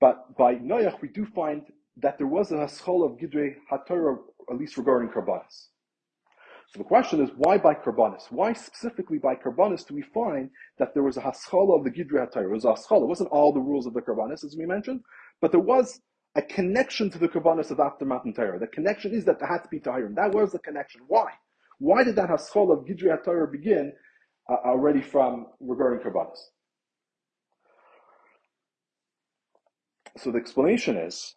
[0.00, 1.62] But by Noach, we do find
[1.98, 4.18] that there was a haschol of Gidre HaTorah,
[4.50, 5.68] at least regarding Karbanis.
[6.68, 8.24] So the question is, why by Karbanis?
[8.30, 12.26] Why specifically by Karbanis do we find that there was a haschol of the Gidre
[12.26, 12.44] HaTorah?
[12.44, 13.02] It was a haschol.
[13.02, 15.00] It wasn't all the rules of the Karbanis, as we mentioned,
[15.40, 16.00] but there was
[16.34, 18.58] a connection to the Karbanis of after Matan Torah.
[18.58, 20.14] The connection is that there had to be Tahirim.
[20.14, 21.00] That was the connection.
[21.08, 21.30] Why?
[21.78, 23.92] Why did that haschol of Gidre HaTorah begin
[24.50, 26.38] uh, already from regarding Karbanis?
[30.18, 31.34] So the explanation is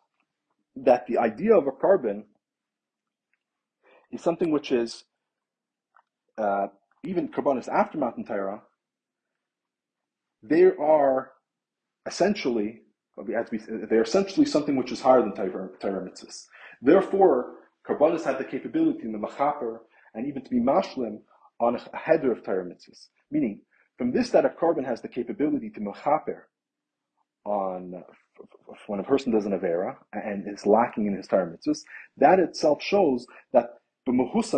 [0.75, 2.23] that the idea of a korban
[4.11, 5.03] is something which is
[6.37, 6.67] uh,
[7.03, 8.61] even carbonis after Matan Torah,
[10.41, 11.31] they are
[12.05, 12.81] essentially
[13.89, 16.09] they're essentially something which is higher than Torah.
[16.81, 17.55] Therefore,
[17.87, 19.79] carbonis had the capability in the machaper
[20.13, 21.19] and even to be mashlim
[21.59, 22.65] on a header of Torah.
[23.29, 23.61] Meaning,
[23.97, 26.43] from this that a korban has the capability to machaper
[27.45, 28.03] on
[28.87, 31.81] when a person does an Avera and is lacking in his Torah mitzvahs,
[32.17, 33.75] that itself shows that
[34.05, 34.13] the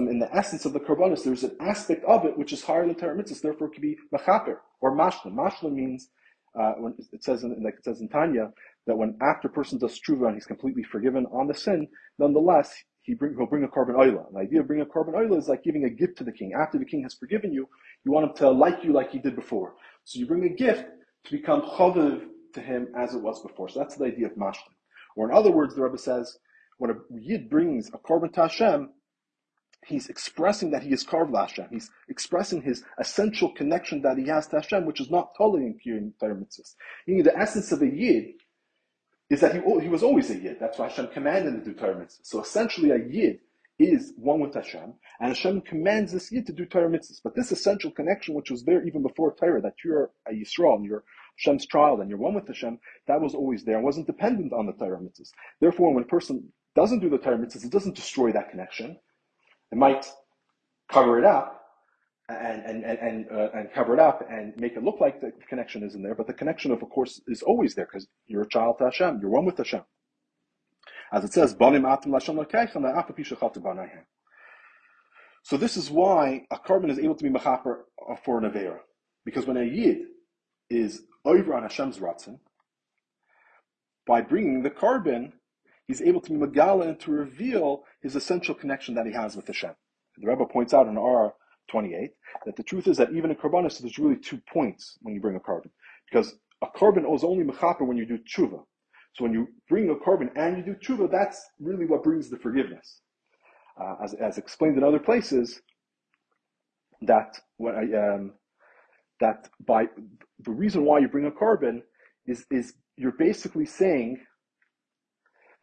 [0.10, 2.96] in the essence of the Karbanis, there's an aspect of it which is higher than
[2.96, 5.34] Torah mitzvahs, therefore it could be Machaper or Mashlim.
[5.34, 6.10] Mashlim means,
[6.58, 8.52] uh, when it says in, like it says in Tanya,
[8.88, 11.88] that when after a person does tshuva and he's completely forgiven on the sin,
[12.18, 14.30] nonetheless, he bring, he'll bring a korban oil.
[14.32, 16.54] The idea of bringing a korban oil is like giving a gift to the king.
[16.58, 17.68] After the king has forgiven you,
[18.06, 19.74] you want him to like you like he did before.
[20.06, 20.86] So you bring a gift
[21.26, 22.22] to become chaviv
[22.54, 23.70] to him as it was before.
[23.70, 24.76] So that's the idea of mashlim.
[25.16, 26.38] Or in other words, the Rebbe says,
[26.78, 28.90] when a yid brings a korban to Hashem,
[29.86, 31.68] he's expressing that he is carved Hashem.
[31.72, 36.14] He's expressing his essential connection that he has to Hashem, which is not totally in
[36.20, 36.76] Torah mitzvahs.
[37.08, 38.34] Meaning the essence of a Yid
[39.30, 40.58] is that he, he was always a Yid.
[40.60, 42.20] That's why Hashem commanded him to do Torah mitzvahs.
[42.24, 43.40] So essentially a Yid
[43.80, 47.22] is one with Hashem, and Hashem commands this Yid to do Torah mitzvahs.
[47.24, 50.86] But this essential connection, which was there even before Torah, that you're a Yisrael and
[50.86, 51.04] you're
[51.42, 54.66] Hashem's child and you're one with Hashem, that was always there and wasn't dependent on
[54.66, 55.32] the Torah mitzvahs.
[55.60, 58.98] Therefore, when a person doesn't do the Torah mitzvahs, it doesn't destroy that connection.
[59.72, 60.06] It might
[60.92, 61.62] cover it up
[62.30, 65.32] and and and and, uh, and cover it up and make it look like the
[65.50, 68.78] connection isn't there, but the connection, of course, is always there because you're a child
[68.78, 69.20] to Hashem.
[69.22, 69.82] You're one with Hashem.
[71.14, 71.56] As it says,
[75.44, 77.80] so this is why a korban is able to be mechaper
[78.24, 78.80] for an avera.
[79.26, 79.98] Because when a yid
[80.70, 82.40] is over on Hashem's ratzin,
[84.08, 85.34] by bringing the korban,
[85.88, 89.48] he's able to be megala and to reveal his essential connection that he has with
[89.48, 89.76] Hashem.
[90.18, 91.34] The Rebbe points out in R
[91.70, 92.12] 28
[92.46, 95.36] that the truth is that even in korbanos, there's really two points when you bring
[95.36, 95.70] a korban.
[96.10, 98.64] Because a korban is only mechaper when you do tshuva.
[99.14, 102.38] So when you bring a korban and you do tshuva, that's really what brings the
[102.38, 103.02] forgiveness.
[103.80, 105.62] Uh, as, as explained in other places,
[107.02, 108.34] that when I, um,
[109.22, 109.88] that by
[110.40, 111.82] the reason why you bring a korban
[112.28, 114.20] is is you're basically saying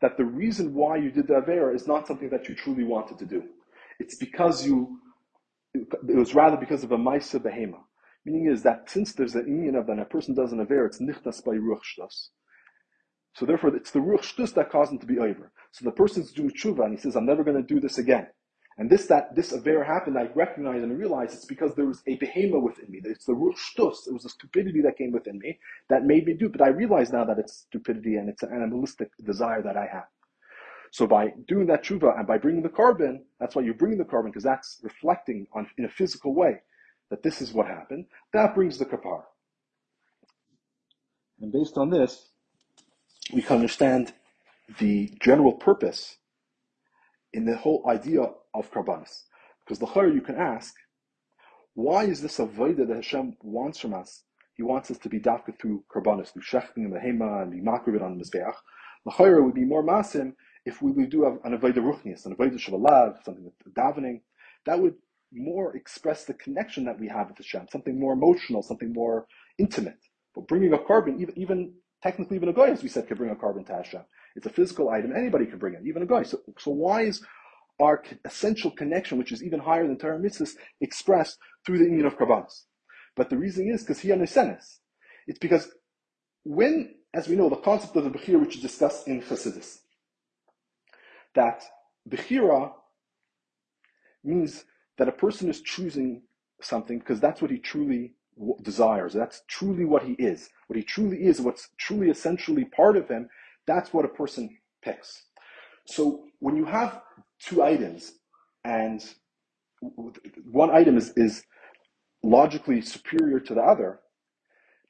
[0.00, 3.18] that the reason why you did the avera is not something that you truly wanted
[3.18, 3.42] to do.
[4.00, 4.98] It's because you
[5.74, 7.80] it was rather because of a maisa behema.
[8.24, 11.00] Meaning is that since there's an union of that a person does an avera, it's
[11.00, 12.28] nichtas by ruach shtus.
[13.34, 15.52] So therefore, it's the ruach shtus that caused him to be over.
[15.72, 18.28] So the person's doing tshuva and he says, "I'm never going to do this again."
[18.78, 22.16] And this that this affair happened, I recognize and realize it's because there was a
[22.16, 23.00] behema within me.
[23.04, 24.06] It's the shtus.
[24.06, 25.58] It was a stupidity that came within me
[25.88, 26.48] that made me do.
[26.48, 30.06] But I realize now that it's stupidity and it's an animalistic desire that I have.
[30.92, 34.04] So by doing that tshuva and by bringing the korban, that's why you bring the
[34.04, 36.60] korban because that's reflecting on in a physical way
[37.10, 38.06] that this is what happened.
[38.32, 39.22] That brings the kapar.
[41.40, 42.30] And based on this,
[43.34, 44.12] we can understand
[44.78, 46.16] the general purpose
[47.32, 48.22] in the whole idea
[48.58, 49.22] of karbanis.
[49.64, 50.74] Because the chayr you can ask,
[51.74, 54.24] why is this a voida that Hashem wants from us?
[54.54, 57.60] He wants us to be dafka through karbanis, through shechting and the hema and be
[57.60, 58.54] makrivit on the mizbeach.
[59.04, 60.32] The chayr would be more masim
[60.64, 64.20] if we would do an avodah ruchnius, an avodah shavalav, something with davening.
[64.66, 64.94] That would
[65.32, 69.26] more express the connection that we have with Hashem, something more emotional, something more
[69.58, 69.98] intimate.
[70.34, 73.30] But bringing a korban, even, even technically, even a guy, as we said, could bring
[73.30, 74.02] a korban to Hashem.
[74.36, 75.14] It's a physical item.
[75.16, 76.22] Anybody can bring it, even a guy.
[76.22, 77.24] So, so why is
[77.80, 82.16] our essential connection, which is even higher than Torah mitzvahs, expressed through the union of
[82.16, 82.64] karbanos?
[83.16, 84.80] But the reason is because he understands.
[85.26, 85.70] It's because
[86.44, 89.78] when, as we know, the concept of the bechira, which is discussed in Chassidus,
[91.34, 91.62] that
[92.08, 92.72] bechira
[94.24, 94.64] means
[94.96, 96.22] that a person is choosing
[96.60, 98.14] something because that's what he truly
[98.62, 99.12] desires.
[99.12, 100.48] That's truly what he is.
[100.66, 103.28] What he truly is, what's truly essentially part of him,
[103.66, 105.24] that's what a person picks.
[105.86, 107.00] So when you have
[107.40, 108.12] two items
[108.64, 109.02] and
[109.80, 111.44] one item is, is
[112.22, 114.00] logically superior to the other,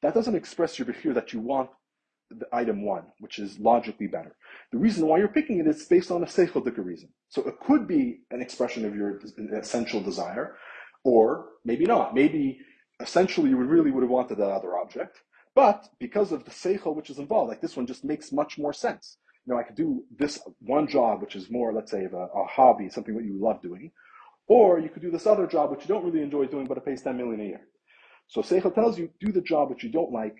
[0.03, 1.70] that doesn't express your behavior that you want
[2.30, 4.36] the item one, which is logically better.
[4.72, 7.09] The reason why you're picking it is based on a seichelic reason.
[7.28, 9.20] So it could be an expression of your
[9.55, 10.57] essential desire,
[11.05, 12.14] or maybe not.
[12.14, 12.61] Maybe
[13.01, 15.18] essentially you really would have wanted that other object,
[15.55, 18.72] but because of the seichel which is involved, like this one just makes much more
[18.72, 19.18] sense.
[19.47, 22.47] You know, I could do this one job, which is more, let's say, a, a
[22.47, 23.91] hobby, something that you love doing,
[24.47, 26.84] or you could do this other job which you don't really enjoy doing, but it
[26.84, 27.61] pays 10 million a year.
[28.28, 30.36] So Seichel tells you, do the job which you don't like,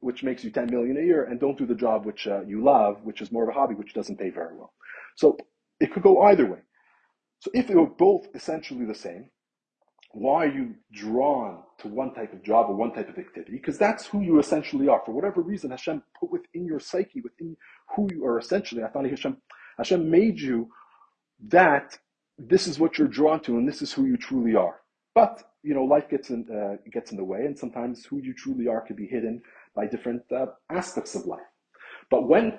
[0.00, 2.62] which makes you 10 million a year, and don't do the job which uh, you
[2.62, 4.72] love, which is more of a hobby, which doesn't pay very well.
[5.16, 5.36] So
[5.80, 6.60] it could go either way.
[7.40, 9.30] So if they were both essentially the same,
[10.12, 13.52] why are you drawn to one type of job or one type of activity?
[13.52, 15.00] Because that's who you essentially are.
[15.06, 17.56] For whatever reason, Hashem put within your psyche, within
[17.94, 18.82] who you are essentially.
[18.82, 19.36] I thought Hashem,
[19.78, 20.68] Hashem made you
[21.48, 21.96] that
[22.38, 24.80] this is what you're drawn to and this is who you truly are.
[25.14, 28.34] But, you know, life gets in, uh, gets in the way and sometimes who you
[28.34, 29.42] truly are can be hidden
[29.76, 31.40] by different uh, aspects of life.
[32.10, 32.58] But when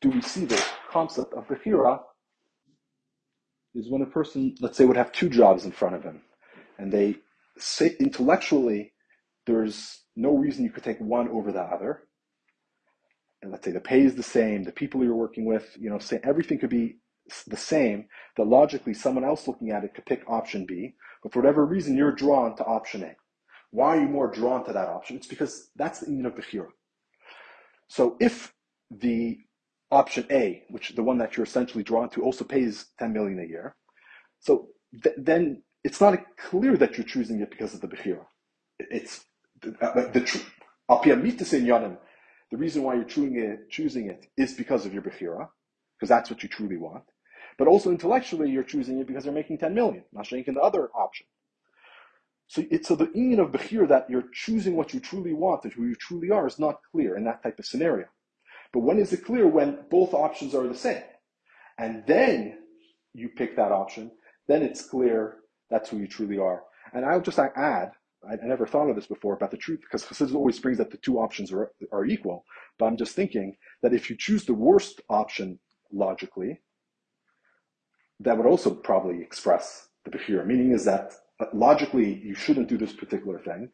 [0.00, 2.00] do we see the concept of Bechira
[3.74, 6.22] is when a person, let's say, would have two jobs in front of him
[6.78, 7.16] and they
[7.58, 8.92] say intellectually
[9.46, 12.04] there's no reason you could take one over the other.
[13.42, 15.98] And let's say the pay is the same, the people you're working with, you know,
[15.98, 16.98] say everything could be
[17.46, 18.06] the same,
[18.36, 21.96] that logically someone else looking at it could pick option B, but for whatever reason
[21.96, 23.14] you're drawn to option A.
[23.70, 25.16] Why are you more drawn to that option?
[25.16, 26.68] It's because that's the union of Bechira.
[27.88, 28.52] So if
[28.90, 29.38] the
[29.90, 33.48] option A, which the one that you're essentially drawn to, also pays 10 million a
[33.48, 33.76] year,
[34.40, 34.68] so
[35.02, 38.24] th- then it's not clear that you're choosing it because of the Bechira.
[38.78, 39.24] It's
[39.60, 41.98] the, uh, the, the,
[42.50, 45.48] the reason why you're choosing it, choosing it is because of your Bechira,
[45.98, 47.04] because that's what you truly want.
[47.58, 50.88] But also intellectually, you're choosing it because you're making 10 million, not in the other
[50.94, 51.26] option.
[52.46, 55.72] So it's so the union of Bechir that you're choosing what you truly want and
[55.72, 58.06] who you truly are is not clear in that type of scenario.
[58.72, 59.46] But when is it clear?
[59.46, 61.02] When both options are the same.
[61.78, 62.58] And then
[63.12, 64.10] you pick that option,
[64.48, 65.38] then it's clear
[65.70, 66.62] that's who you truly are.
[66.92, 67.92] And I'll just add,
[68.28, 70.96] I, never thought of this before about the truth, because Chassidus always brings that the
[70.98, 72.44] two options are, are equal.
[72.78, 75.58] But I'm just thinking that if you choose the worst option
[75.92, 76.60] logically,
[78.20, 80.46] that would also probably express the Bechira.
[80.46, 83.70] Meaning is that uh, logically you shouldn't do this particular thing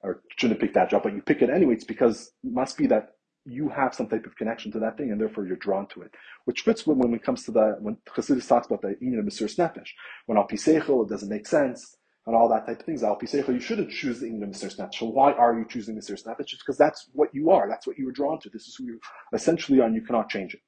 [0.00, 1.74] or shouldn't pick that job, but you pick it anyway.
[1.74, 3.10] It's because it must be that
[3.44, 6.14] you have some type of connection to that thing, and therefore you're drawn to it.
[6.44, 9.26] Which fits when, when it comes to the when Chassidus talks about the union of
[9.26, 9.88] Mesiras Nefesh.
[10.26, 13.02] When al piseichel, it doesn't make sense, and all that type of things.
[13.02, 14.94] Al piseichel, you shouldn't choose the union of Mesiras Nefesh.
[14.94, 16.46] So why are you choosing Mesiras Nefesh?
[16.46, 17.68] Just because that's what you are.
[17.68, 18.48] That's what you were drawn to.
[18.48, 19.00] This is who you
[19.32, 20.60] essentially are, and you cannot change it.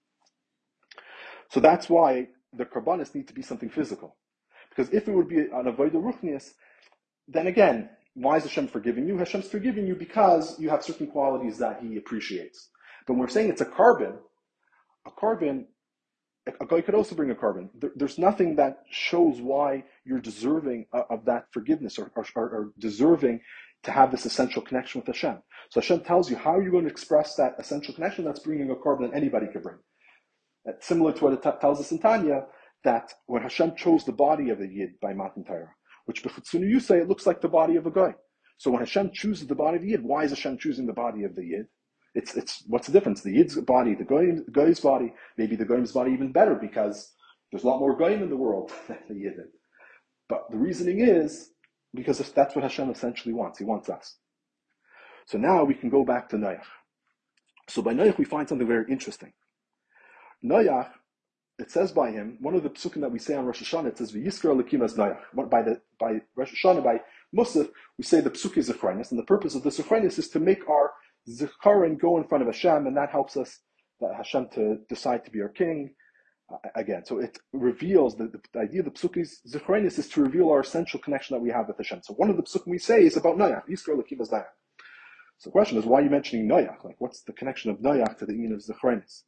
[1.51, 4.17] So that's why the karbanis need to be something physical.
[4.71, 6.51] Because if it would be an avodah ruchnius,
[7.29, 9.19] then again, why is Hashem forgiving you?
[9.19, 12.71] Hashem's forgiving you because you have certain qualities that He appreciates.
[13.07, 14.17] But when we're saying it's a korban,
[15.07, 15.67] a korban,
[16.47, 17.71] a guy could also bring a korban.
[17.75, 23.41] There, there's nothing that shows why you're deserving of that forgiveness or, or, or, deserving
[23.83, 25.43] to have this essential connection with Hashem.
[25.71, 28.71] So Hashem tells you how you're you going to express that essential connection that's bringing
[28.71, 29.79] a korban that anybody could bring.
[30.65, 32.47] That's similar to what it t- tells us in Tanya
[32.85, 36.81] that when Hashem chose the body of the Yid by Matan Torah, which Bechutzunu you
[36.81, 38.15] say it looks like the body of a guy.
[38.59, 41.25] So when Hashem chooses the body of the Yid, why is Hashem choosing the body
[41.25, 41.67] of the Yid?
[42.15, 43.23] It's, it's what's the difference?
[43.23, 47.13] The Yid's body, the guy, guy's body, maybe the Goyim's body even better because
[47.51, 49.35] there's a lot more Goyim in the world than the Yid.
[50.29, 51.51] But the reasoning is
[51.93, 53.59] because that's what Hashem essentially wants.
[53.59, 54.17] He wants us.
[55.27, 56.63] So now we can go back to Noach.
[57.69, 59.33] So by Noach we find something very interesting.
[60.45, 60.91] Noach
[61.59, 63.99] it says by him, one of the psukim that we say on Rosh Hashanah, it
[63.99, 65.51] says, as Noach.
[65.51, 67.01] By, the, by Rosh Hashanah, by
[67.37, 70.41] Musaf, we say the psuk is Zechrinus, and the purpose of the Zechrinus is to
[70.41, 70.93] make our
[71.29, 73.61] Zecharin go in front of Hashem, and that helps us,
[74.01, 75.95] that Hashem to decide to be our king.
[76.53, 80.23] Uh, again, so it reveals the, the, idea of the psuk is Zechrinus is to
[80.23, 82.01] reveal our essential connection that we have with Hashem.
[82.03, 84.29] So one of the psukim we say is about Noach, Yiskar Elikim as.
[84.29, 84.45] So
[85.45, 86.85] the question is, why are you mentioning Noach?
[86.85, 89.23] Like, what's the connection of Noach to the meaning of Zechrinus?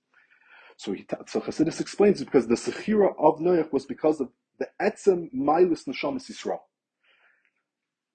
[0.76, 4.68] So he, so Chassidus explains it because the sechira of Noach was because of the
[4.80, 6.60] etzem milus neshamas Yisrael.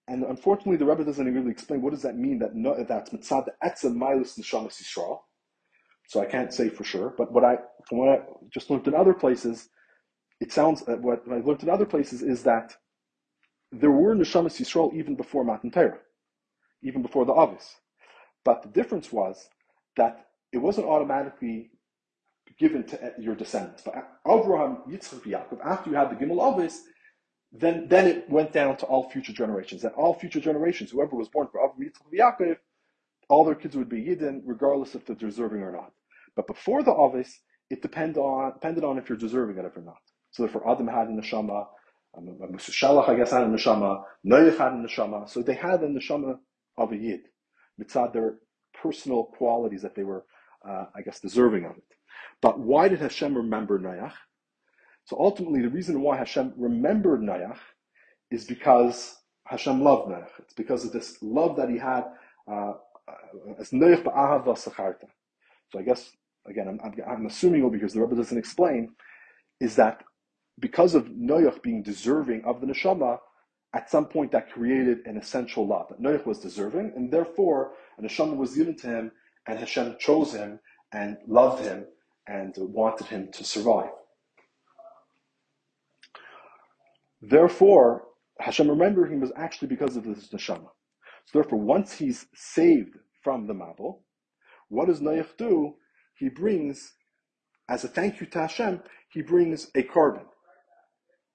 [0.08, 3.46] And unfortunately, the Rebbe doesn't really explain what does that mean that no, that's mitzad
[3.46, 5.20] the etzem milus neshamas Yisrael.
[6.08, 7.58] So I can't say for sure, but what I
[7.88, 8.22] from what I
[8.54, 9.70] just learned in other places,
[10.40, 12.76] it sounds uh, what I learned in other places is that
[13.72, 16.00] there were neshamas Yisrael even before Matan Torah,
[16.84, 17.76] even before the Avis.
[18.44, 19.50] But the difference was
[19.98, 21.72] that it wasn't automatically
[22.60, 23.84] given to your descendants.
[23.84, 23.96] But
[24.28, 26.84] Abraham, Yitzchak, Yaakov, after you had the Gimel Avis,
[27.52, 29.84] then, then it went down to all future generations.
[29.84, 32.58] And all future generations, whoever was born for Abraham, Yitzchak, Yaakov,
[33.30, 35.92] all their kids would be Yidden, regardless if they're deserving or not.
[36.36, 37.40] But before the Avis,
[37.70, 40.02] it depended on, depended on if you're deserving of it or not.
[40.32, 41.66] So therefore, Adam had a neshama,
[42.18, 45.30] um, Musa Shalach, I guess, had a neshama, Noach had a neshama.
[45.30, 46.38] So they had a neshama
[46.78, 47.22] of a Yid,
[47.82, 48.36] mitzad their
[48.82, 50.26] personal qualities that they were,
[50.68, 51.84] uh, I guess, deserving of it.
[52.42, 54.14] But why did Hashem remember Noach?
[55.06, 57.58] So ultimately, the reason why Hashem remembered Noach
[58.30, 60.30] is because Hashem loved Noach.
[60.40, 62.06] It's because of this love that he had
[62.52, 62.74] uh,
[63.60, 65.08] as Noach ba'ahava sacharta.
[65.72, 66.12] So I guess,
[66.48, 68.94] again, I'm, I'm, I'm assuming over here, because the Rebbe doesn't explain,
[69.60, 70.04] is that
[70.60, 73.20] because of Noach being deserving of the neshama,
[73.74, 75.88] at some point that created an essential love.
[75.90, 79.12] That Noach was deserving, and therefore a neshama was given to him,
[79.48, 80.60] and Hashem chose him
[80.92, 81.86] and loved him
[82.32, 83.90] and wanted him to survive.
[87.22, 88.04] Therefore,
[88.40, 90.70] Hashem remembering him was actually because of this neshama.
[91.26, 94.00] So therefore, once he's saved from the Mabul,
[94.70, 95.76] what does Noach do?
[96.16, 96.94] He brings,
[97.70, 100.26] as a thank you to Hashem, he brings a korban,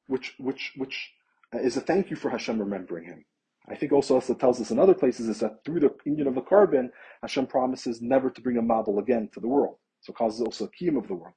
[0.06, 1.12] which which which
[1.54, 3.24] uh, is a thank you for Hashem remembering him.
[3.68, 6.26] I think also as it tells us in other places is that through the union
[6.26, 6.88] of the korban,
[7.20, 9.76] Hashem promises never to bring a Mabul again to the world.
[10.00, 11.34] So it causes also a kiyum of the world.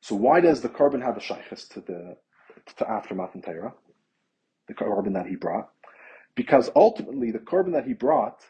[0.00, 2.16] So why does the korban have a shaykhis to the
[2.76, 3.74] to after Matan Torah,
[4.68, 5.70] the korban that he brought?
[6.34, 8.40] Because ultimately the korban that he brought,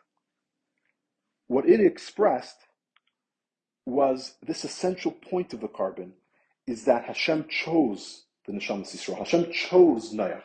[1.49, 2.57] what it expressed
[3.85, 6.13] was this essential point of the korban
[6.67, 9.19] is that Hashem chose the Neshamas Yisrael.
[9.19, 10.43] Hashem chose Noach,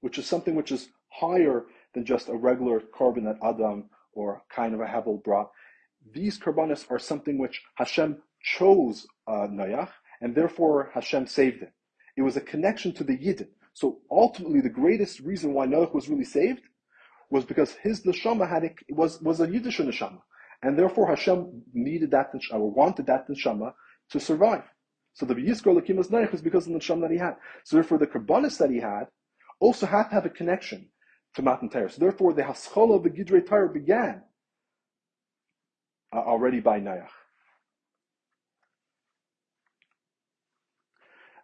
[0.00, 4.74] which is something which is higher than just a regular korban that Adam or kind
[4.74, 5.50] of a Hevel brought.
[6.12, 9.90] These korbanos are something which Hashem chose uh, Noach,
[10.20, 11.72] and therefore Hashem saved him.
[12.16, 13.48] It was a connection to the Yidden.
[13.74, 16.62] So ultimately, the greatest reason why Noach was really saved
[17.30, 20.20] was because his neshama had a, was was a Yiddish neshama,
[20.62, 23.72] and therefore Hashem needed that neshama, or wanted that neshama
[24.10, 24.64] to survive.
[25.14, 27.36] So the Yisrael Lakimas Noach was because of the neshama that he had.
[27.64, 29.06] So therefore, the karbanis that he had
[29.60, 30.88] also had to have a connection
[31.34, 31.90] to Matan Torah.
[31.90, 34.22] So therefore, the haskola of the Gidrei Torah began
[36.18, 37.08] already by Noach.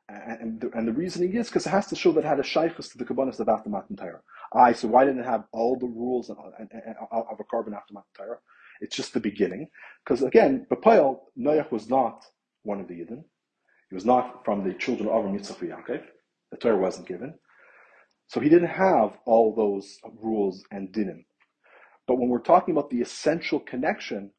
[0.08, 2.42] And the, and the reasoning is because it has to show that it had a
[2.44, 4.20] shaykhus to the kabbanis of after Matan Torah.
[4.54, 7.74] I so why didn't it have all the rules and, and, and, of a korban
[7.76, 8.38] after Matan Torah?
[8.80, 9.68] It's just the beginning.
[10.04, 12.24] Because again, Bapayel, Noach was not
[12.62, 13.24] one of the Yidden.
[13.90, 16.02] He was not from the children of Avram Yitzchak Yaakov.
[16.52, 17.34] The Torah wasn't given.
[18.28, 21.24] So he didn't have all those rules and dinim.
[22.06, 24.30] But when we're talking about the essential connection,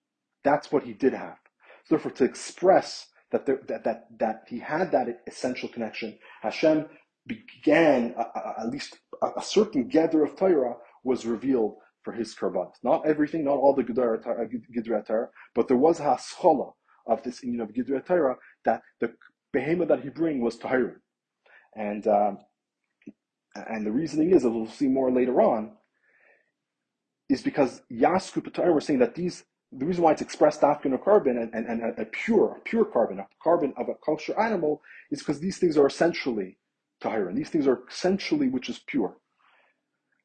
[0.48, 1.38] that's what he did have.
[1.86, 6.86] So therefore, to express that, there, that, that, that he had that essential connection, Hashem
[7.28, 12.14] began, uh, uh, uh, at least a, a, certain gather of Torah was revealed for
[12.14, 12.72] his karban.
[12.84, 16.72] Not everything, not all the Gidrat Torah, but there was a haschola
[17.06, 19.14] of this union of Gidrat Torah that the
[19.52, 20.96] behemoth that he bring was Tahirim.
[21.76, 22.40] And um,
[23.56, 25.72] and the reasoning is, as we'll see more later on,
[27.30, 30.98] is because Yasku Patarim were saying that these the reason why it's expressed after a
[30.98, 35.20] korban and, and, and a pure, pure korban, a korban of a kosher animal, is
[35.20, 36.58] because these things are essentially
[37.02, 39.18] tahir, and these things are essentially which is pure.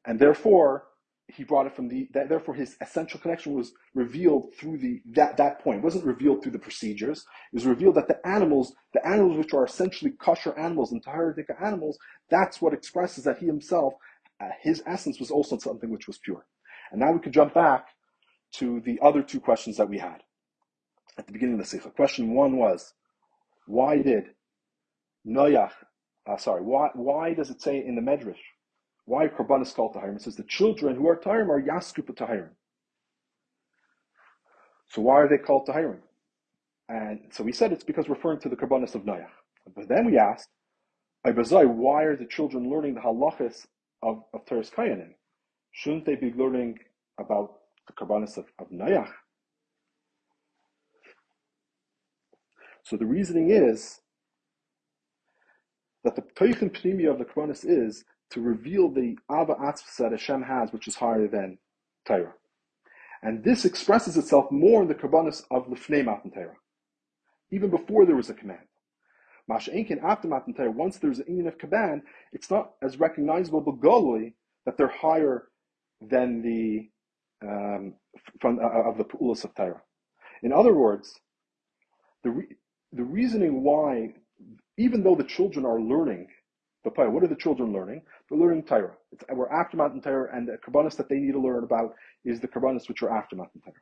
[0.06, 0.84] And therefore,
[1.26, 5.36] he brought it from the that, therefore his essential connection was revealed through the that
[5.38, 5.78] that point.
[5.78, 7.24] It wasn't revealed through the procedures.
[7.52, 11.46] It was revealed that the animals, the animals which are essentially kosher animals and tahiric
[11.64, 11.98] animals,
[12.30, 13.94] that's what expresses that he himself,
[14.40, 16.44] uh, his essence was also something which was pure.
[16.90, 17.86] And now we can jump back
[18.52, 20.22] to the other two questions that we had
[21.18, 21.94] at the beginning of the Sicha.
[21.94, 22.92] Question one was,
[23.66, 24.30] why did
[25.26, 25.72] Noach,
[26.28, 28.36] uh, sorry, why, why does it say in the Medrash
[29.04, 30.16] why Korban is called Tahirim?
[30.16, 32.50] It says the children who are Tahirim are Yaskupa Tahirim.
[34.88, 35.98] So why are they called Tahirim?
[36.88, 39.26] And so we said it's because referring to the Korbanis of Noach.
[39.74, 40.48] But then we asked,
[41.24, 43.66] why are the children learning the halachas
[44.02, 45.14] of, of Toras Kohanim?
[45.72, 46.78] Shouldn't they be learning
[47.18, 49.10] about the Korbanis of, of Noach?
[52.84, 54.00] So the reasoning is
[56.04, 60.42] that the Toichin Pnimi of the Korbanis is to reveal the Ava Atzvus that Hashem
[60.42, 61.58] has, which is higher than
[62.06, 62.34] Torah.
[63.22, 66.56] And this expresses itself more in the Kabbanis of Lefnei Matan Torah,
[67.52, 68.66] even before there was a command.
[69.50, 72.02] Masha'inkin after Matan Torah, once there's an union of command,
[72.32, 74.32] it's not as recognizable begolui
[74.64, 75.48] that they're higher
[76.00, 76.88] than the
[77.42, 77.94] um,
[78.40, 79.82] from uh, of the Pu'ulas of Torah.
[80.42, 81.20] In other words,
[82.24, 82.56] the re-
[82.92, 84.14] the reasoning why,
[84.78, 86.28] even though the children are learning
[86.84, 88.02] the What are the children learning?
[88.28, 88.94] They're learning Torah.
[89.12, 92.40] It's, we're after Matan Torah, and the Karbanis that they need to learn about is
[92.40, 93.76] the Karbanis which are after Matan Torah.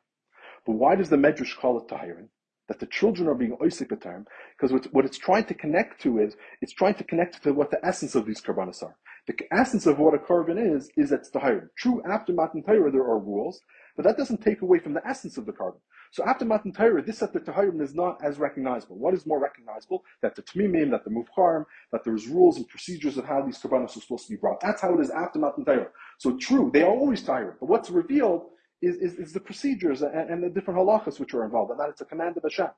[0.67, 2.29] But why does the Medrash call it Tahirin?
[2.69, 6.37] That the children are being oisik term because what it's trying to connect to is
[6.61, 8.97] it's trying to connect to what the essence of these karbanis are.
[9.27, 11.69] The essence of what a korban is is that it's tahirim.
[11.77, 13.61] True, after Matan Torah there are rules,
[13.97, 15.81] but that doesn't take away from the essence of the korban.
[16.13, 18.99] So after Matan Torah, this at the Tahirim is not as recognizable.
[18.99, 20.05] What is more recognizable?
[20.23, 23.97] That the Tmimim, that the Mufharm, that there's rules and procedures of how these Karbanos
[23.97, 24.61] are supposed to be brought.
[24.61, 25.89] That's how it is after Matan Torah.
[26.19, 27.55] So true, they are always Tahirim.
[27.61, 28.47] But what's revealed
[28.83, 31.91] is, is, is the procedures and, and, the different halachas which are involved, and that
[31.91, 32.71] it's a command of Hashem.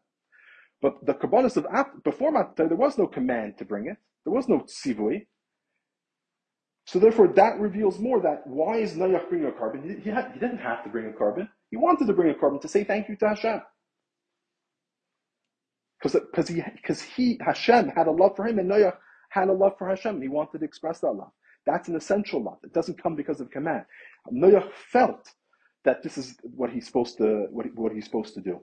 [0.83, 3.97] But the Karbanos of after, before Matan Torah, there was no command to bring it.
[4.25, 5.27] There was no tzivui.
[6.87, 10.03] So therefore, that reveals more that why is Noach bringing a korban?
[10.03, 11.49] He, had, he didn't have to bring a korban.
[11.71, 13.63] He wanted to bring a korban to say thank you to Hashem.
[16.03, 18.97] Because he, because he, Hashem had a love for him and Noach
[19.31, 20.21] had a love for Hashem.
[20.21, 21.31] He wanted to express that love.
[21.65, 22.59] That's an essential love.
[22.65, 23.85] It doesn't come because of command.
[24.33, 25.31] Noach felt
[25.85, 28.61] that this is what he's supposed to, what, he, what he's supposed to do.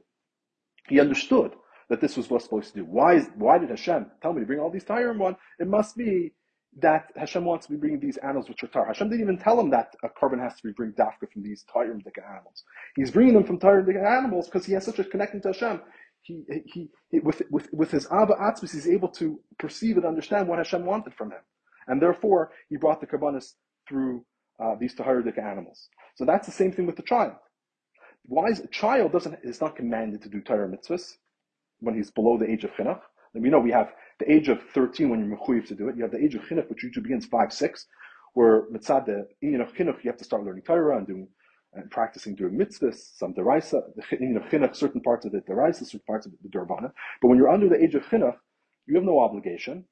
[0.88, 1.54] He understood
[1.90, 2.86] that this was what's supposed to do.
[2.86, 5.38] Why is, why did Hashem tell me to bring all these Tyre one?
[5.60, 6.34] It must be
[6.78, 8.86] that Hashem wants to be bringing these animals which are tar.
[8.86, 11.66] Hashem didn't even tell him that a korban has to be bring dafka from these
[11.72, 12.64] tired animals.
[12.96, 15.82] He's bringing them from tired animals because he has such a connection to Hashem.
[16.22, 20.48] He, he, he, with, with, with his Abba Atzmis, he's able to perceive and understand
[20.48, 21.40] what Hashem wanted from him.
[21.88, 23.54] And therefore, he brought the korbanos
[23.88, 24.24] through
[24.64, 25.90] uh, these taharidic animals.
[26.16, 27.34] So that's the same thing with the child.
[28.26, 31.14] Why is a child doesn't is not commanded to do Torah mitzvahs
[31.80, 33.02] when he's below the age of chinuch,
[33.34, 35.96] And we know we have the age of 13 when you're mechuyev to do it.
[35.96, 37.86] You have the age of chinuch, which usually begins 5, 6,
[38.34, 41.28] where mitzad the inyan of chinuch, you have to start learning Torah and doing
[41.74, 45.86] and practicing doing mitzvahs, some deraisa, the inyan of chinuch, certain parts of it deraisa,
[45.86, 46.92] certain parts of the dervana.
[47.22, 48.36] But when you're under the age of chinuch,
[48.88, 49.86] you have no obligation.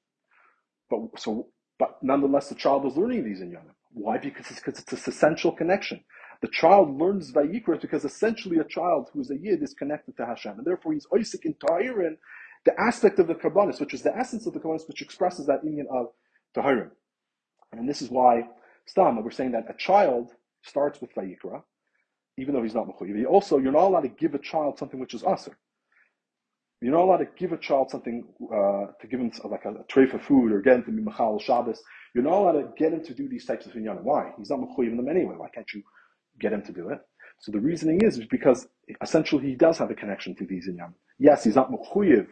[0.89, 3.75] But so, but nonetheless, the child is learning these in inyanim.
[3.91, 4.17] Why?
[4.17, 6.03] Because it's, because it's this essential connection.
[6.41, 10.25] The child learns Vayikra because essentially a child who is a Yid is connected to
[10.25, 10.57] Hashem.
[10.57, 12.17] And therefore he's Isaac in Tahirin,
[12.67, 15.63] the aspect of the Karbanis, which is the essence of the Karbanis, which expresses that
[15.63, 16.07] union of
[16.55, 16.91] Tahirin.
[17.71, 18.43] And this is why,
[18.85, 20.31] Stam, we're saying that a child
[20.63, 21.63] starts with Vayikra,
[22.37, 23.25] even though he's not Mechuyev.
[23.25, 25.57] Also, you're not allowed to give a child something which is Aser.
[26.81, 29.83] You're not allowed to give a child something, uh, to give him like a, a
[29.87, 31.81] tray for food or get him to be Machal Shabbos.
[32.13, 34.03] You're not allowed to get him to do these types of inyanim.
[34.03, 34.33] Why?
[34.37, 35.35] He's not Mechuyev in them anyway.
[35.37, 35.81] Why can't you
[36.39, 36.99] get him to do it?
[37.39, 38.67] So the reasoning is, because
[39.01, 40.93] essentially he does have a connection to these inyanim.
[41.17, 42.27] Yes, he's not Mechuyev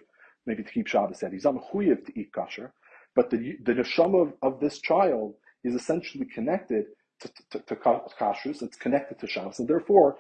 [0.45, 1.33] maybe to keep Shabbos said.
[1.33, 2.73] He's not Mechuyev to eat kosher,
[3.15, 6.85] but the, the neshama of, of this child is essentially connected
[7.21, 10.17] to, to, to, kashrus, it's connected to Shabbos, and therefore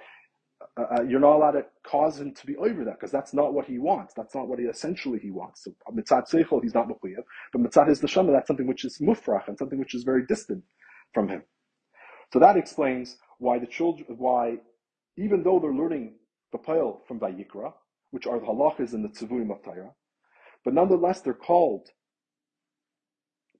[0.77, 3.53] uh, uh, you're not allowed to cause him to be over that because that's not
[3.53, 4.13] what he wants.
[4.15, 5.65] That's not what he essentially he wants.
[5.65, 9.47] So mitzat seichel, he's not mechuyev, but mitzat his neshama, that's something which is mufrach
[9.47, 10.63] and something which is very distant
[11.13, 11.43] from him.
[12.33, 14.57] So that explains why the children, why
[15.17, 16.15] even though they're learning
[16.51, 17.73] the pile from Vayikra,
[18.11, 19.91] which are the halachas and the tzivuim of Torah,
[20.65, 21.89] but nonetheless they're called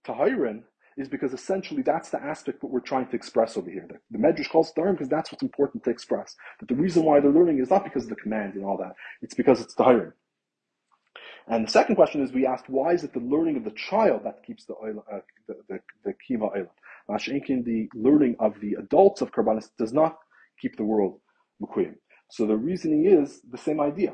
[0.05, 0.63] tahirin
[0.97, 3.85] is because essentially that's the aspect that we're trying to express over here.
[3.87, 6.35] The, the Medrash calls it because that's what's important to express.
[6.59, 8.93] That the reason why they're learning is not because of the command and all that,
[9.21, 10.13] it's because it's the hiring.
[11.47, 14.21] And the second question is we asked, why is it the learning of the child
[14.23, 16.71] that keeps the uh, the, the, the kima oil?
[17.09, 20.17] Mashenkin, the learning of the adults of Karbanis does not
[20.59, 21.19] keep the world
[21.61, 21.95] mukuyim.
[22.31, 24.13] So the reasoning is the same idea.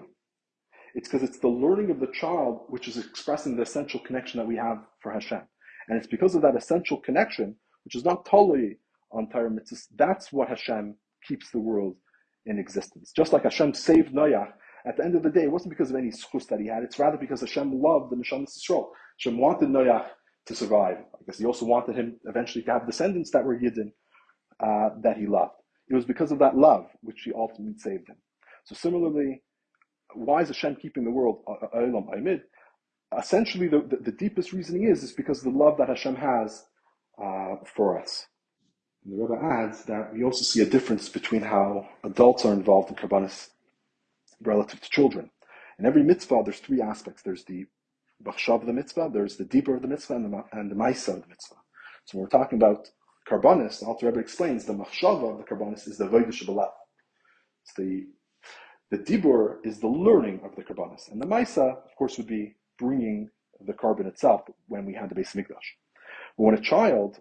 [0.94, 4.48] It's because it's the learning of the child which is expressing the essential connection that
[4.48, 5.42] we have for Hashem.
[5.88, 8.78] And it's because of that essential connection, which is not totally
[9.12, 10.96] on Torah mitzvahs, that's what Hashem
[11.28, 11.96] keeps the world
[12.46, 13.12] in existence.
[13.16, 14.52] Just like Hashem saved Noach,
[14.86, 16.84] at the end of the day, it wasn't because of any schus that he had,
[16.84, 18.88] it's rather because Hashem loved the Neshama Yisrael.
[19.18, 20.08] Hashem wanted Noach
[20.48, 20.98] to survive.
[20.98, 23.92] I guess he also wanted him eventually to have descendants that were Yidden,
[24.60, 25.54] uh, that he loved.
[25.90, 28.16] It was because of that love which he ultimately saved him.
[28.64, 29.44] So similarly,
[30.14, 31.44] why is Hashem keeping the world?
[31.48, 32.38] Uh, uh,
[33.18, 36.66] essentially the, the, the, deepest reasoning is is because of the love that Hashem has
[37.22, 38.26] uh, for us.
[39.04, 42.90] And the Rebbe adds that we also see a difference between how adults are involved
[42.90, 43.50] in karbanis
[44.42, 45.30] relative to children.
[45.80, 47.24] In every mitzvah, there's three aspects.
[47.24, 47.66] There's the
[48.24, 51.10] bachshav of the mitzvah, there's the deeper of the mitzvah, and the, and the maisa
[51.10, 51.56] of the mitzvah.
[52.06, 52.90] So when we're talking about
[53.28, 58.08] karbanis, the Alter Rebbe explains the machshava of the karbanis is the voidish It's the
[58.92, 62.56] the dibur is the learning of the karbanis, and the maisa, of course, would be
[62.78, 63.30] bringing
[63.66, 65.78] the korban itself when we had the Beis Mikdash.
[66.38, 67.20] But when a child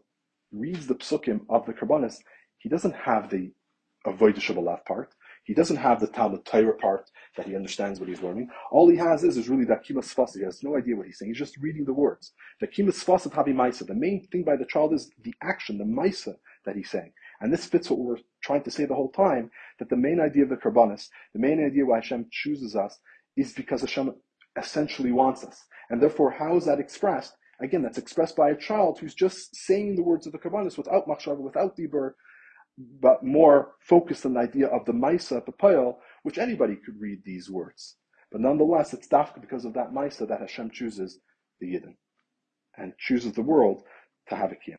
[0.53, 2.17] reads the psukim of the karbanis,
[2.59, 3.53] he doesn't have the
[4.07, 5.15] avodah shabbalat part.
[5.45, 8.49] He doesn't have the Talmud Torah part that he understands what he's learning.
[8.71, 10.37] All he has is, is really the Akimas Fasa.
[10.37, 11.31] He has no idea what he's saying.
[11.31, 12.33] He's just reading the words.
[12.61, 13.87] The Akimas Fasa Tabi Maisa.
[13.87, 17.13] The main thing by the child is the action, the Maisa that he's saying.
[17.41, 20.43] And this fits what we're trying to say the whole time, that the main idea
[20.43, 22.99] of the Karbanis, the main idea why Hashem chooses us,
[23.37, 24.15] is because Hashem
[24.59, 25.65] essentially wants us.
[25.89, 27.35] And therefore, how is that expressed?
[27.63, 31.07] Again, that's expressed by a child who's just saying the words of the Karbanis without
[31.07, 32.13] machshava, without dibur,
[32.79, 37.51] but more focused on the idea of the Maisa Papayel, which anybody could read these
[37.51, 37.97] words.
[38.33, 41.19] But nonetheless, it's dafka because of that Maisa that Hashem chooses
[41.61, 41.97] the Yidden
[42.77, 43.83] and chooses the world
[44.29, 44.69] to have a kiyam.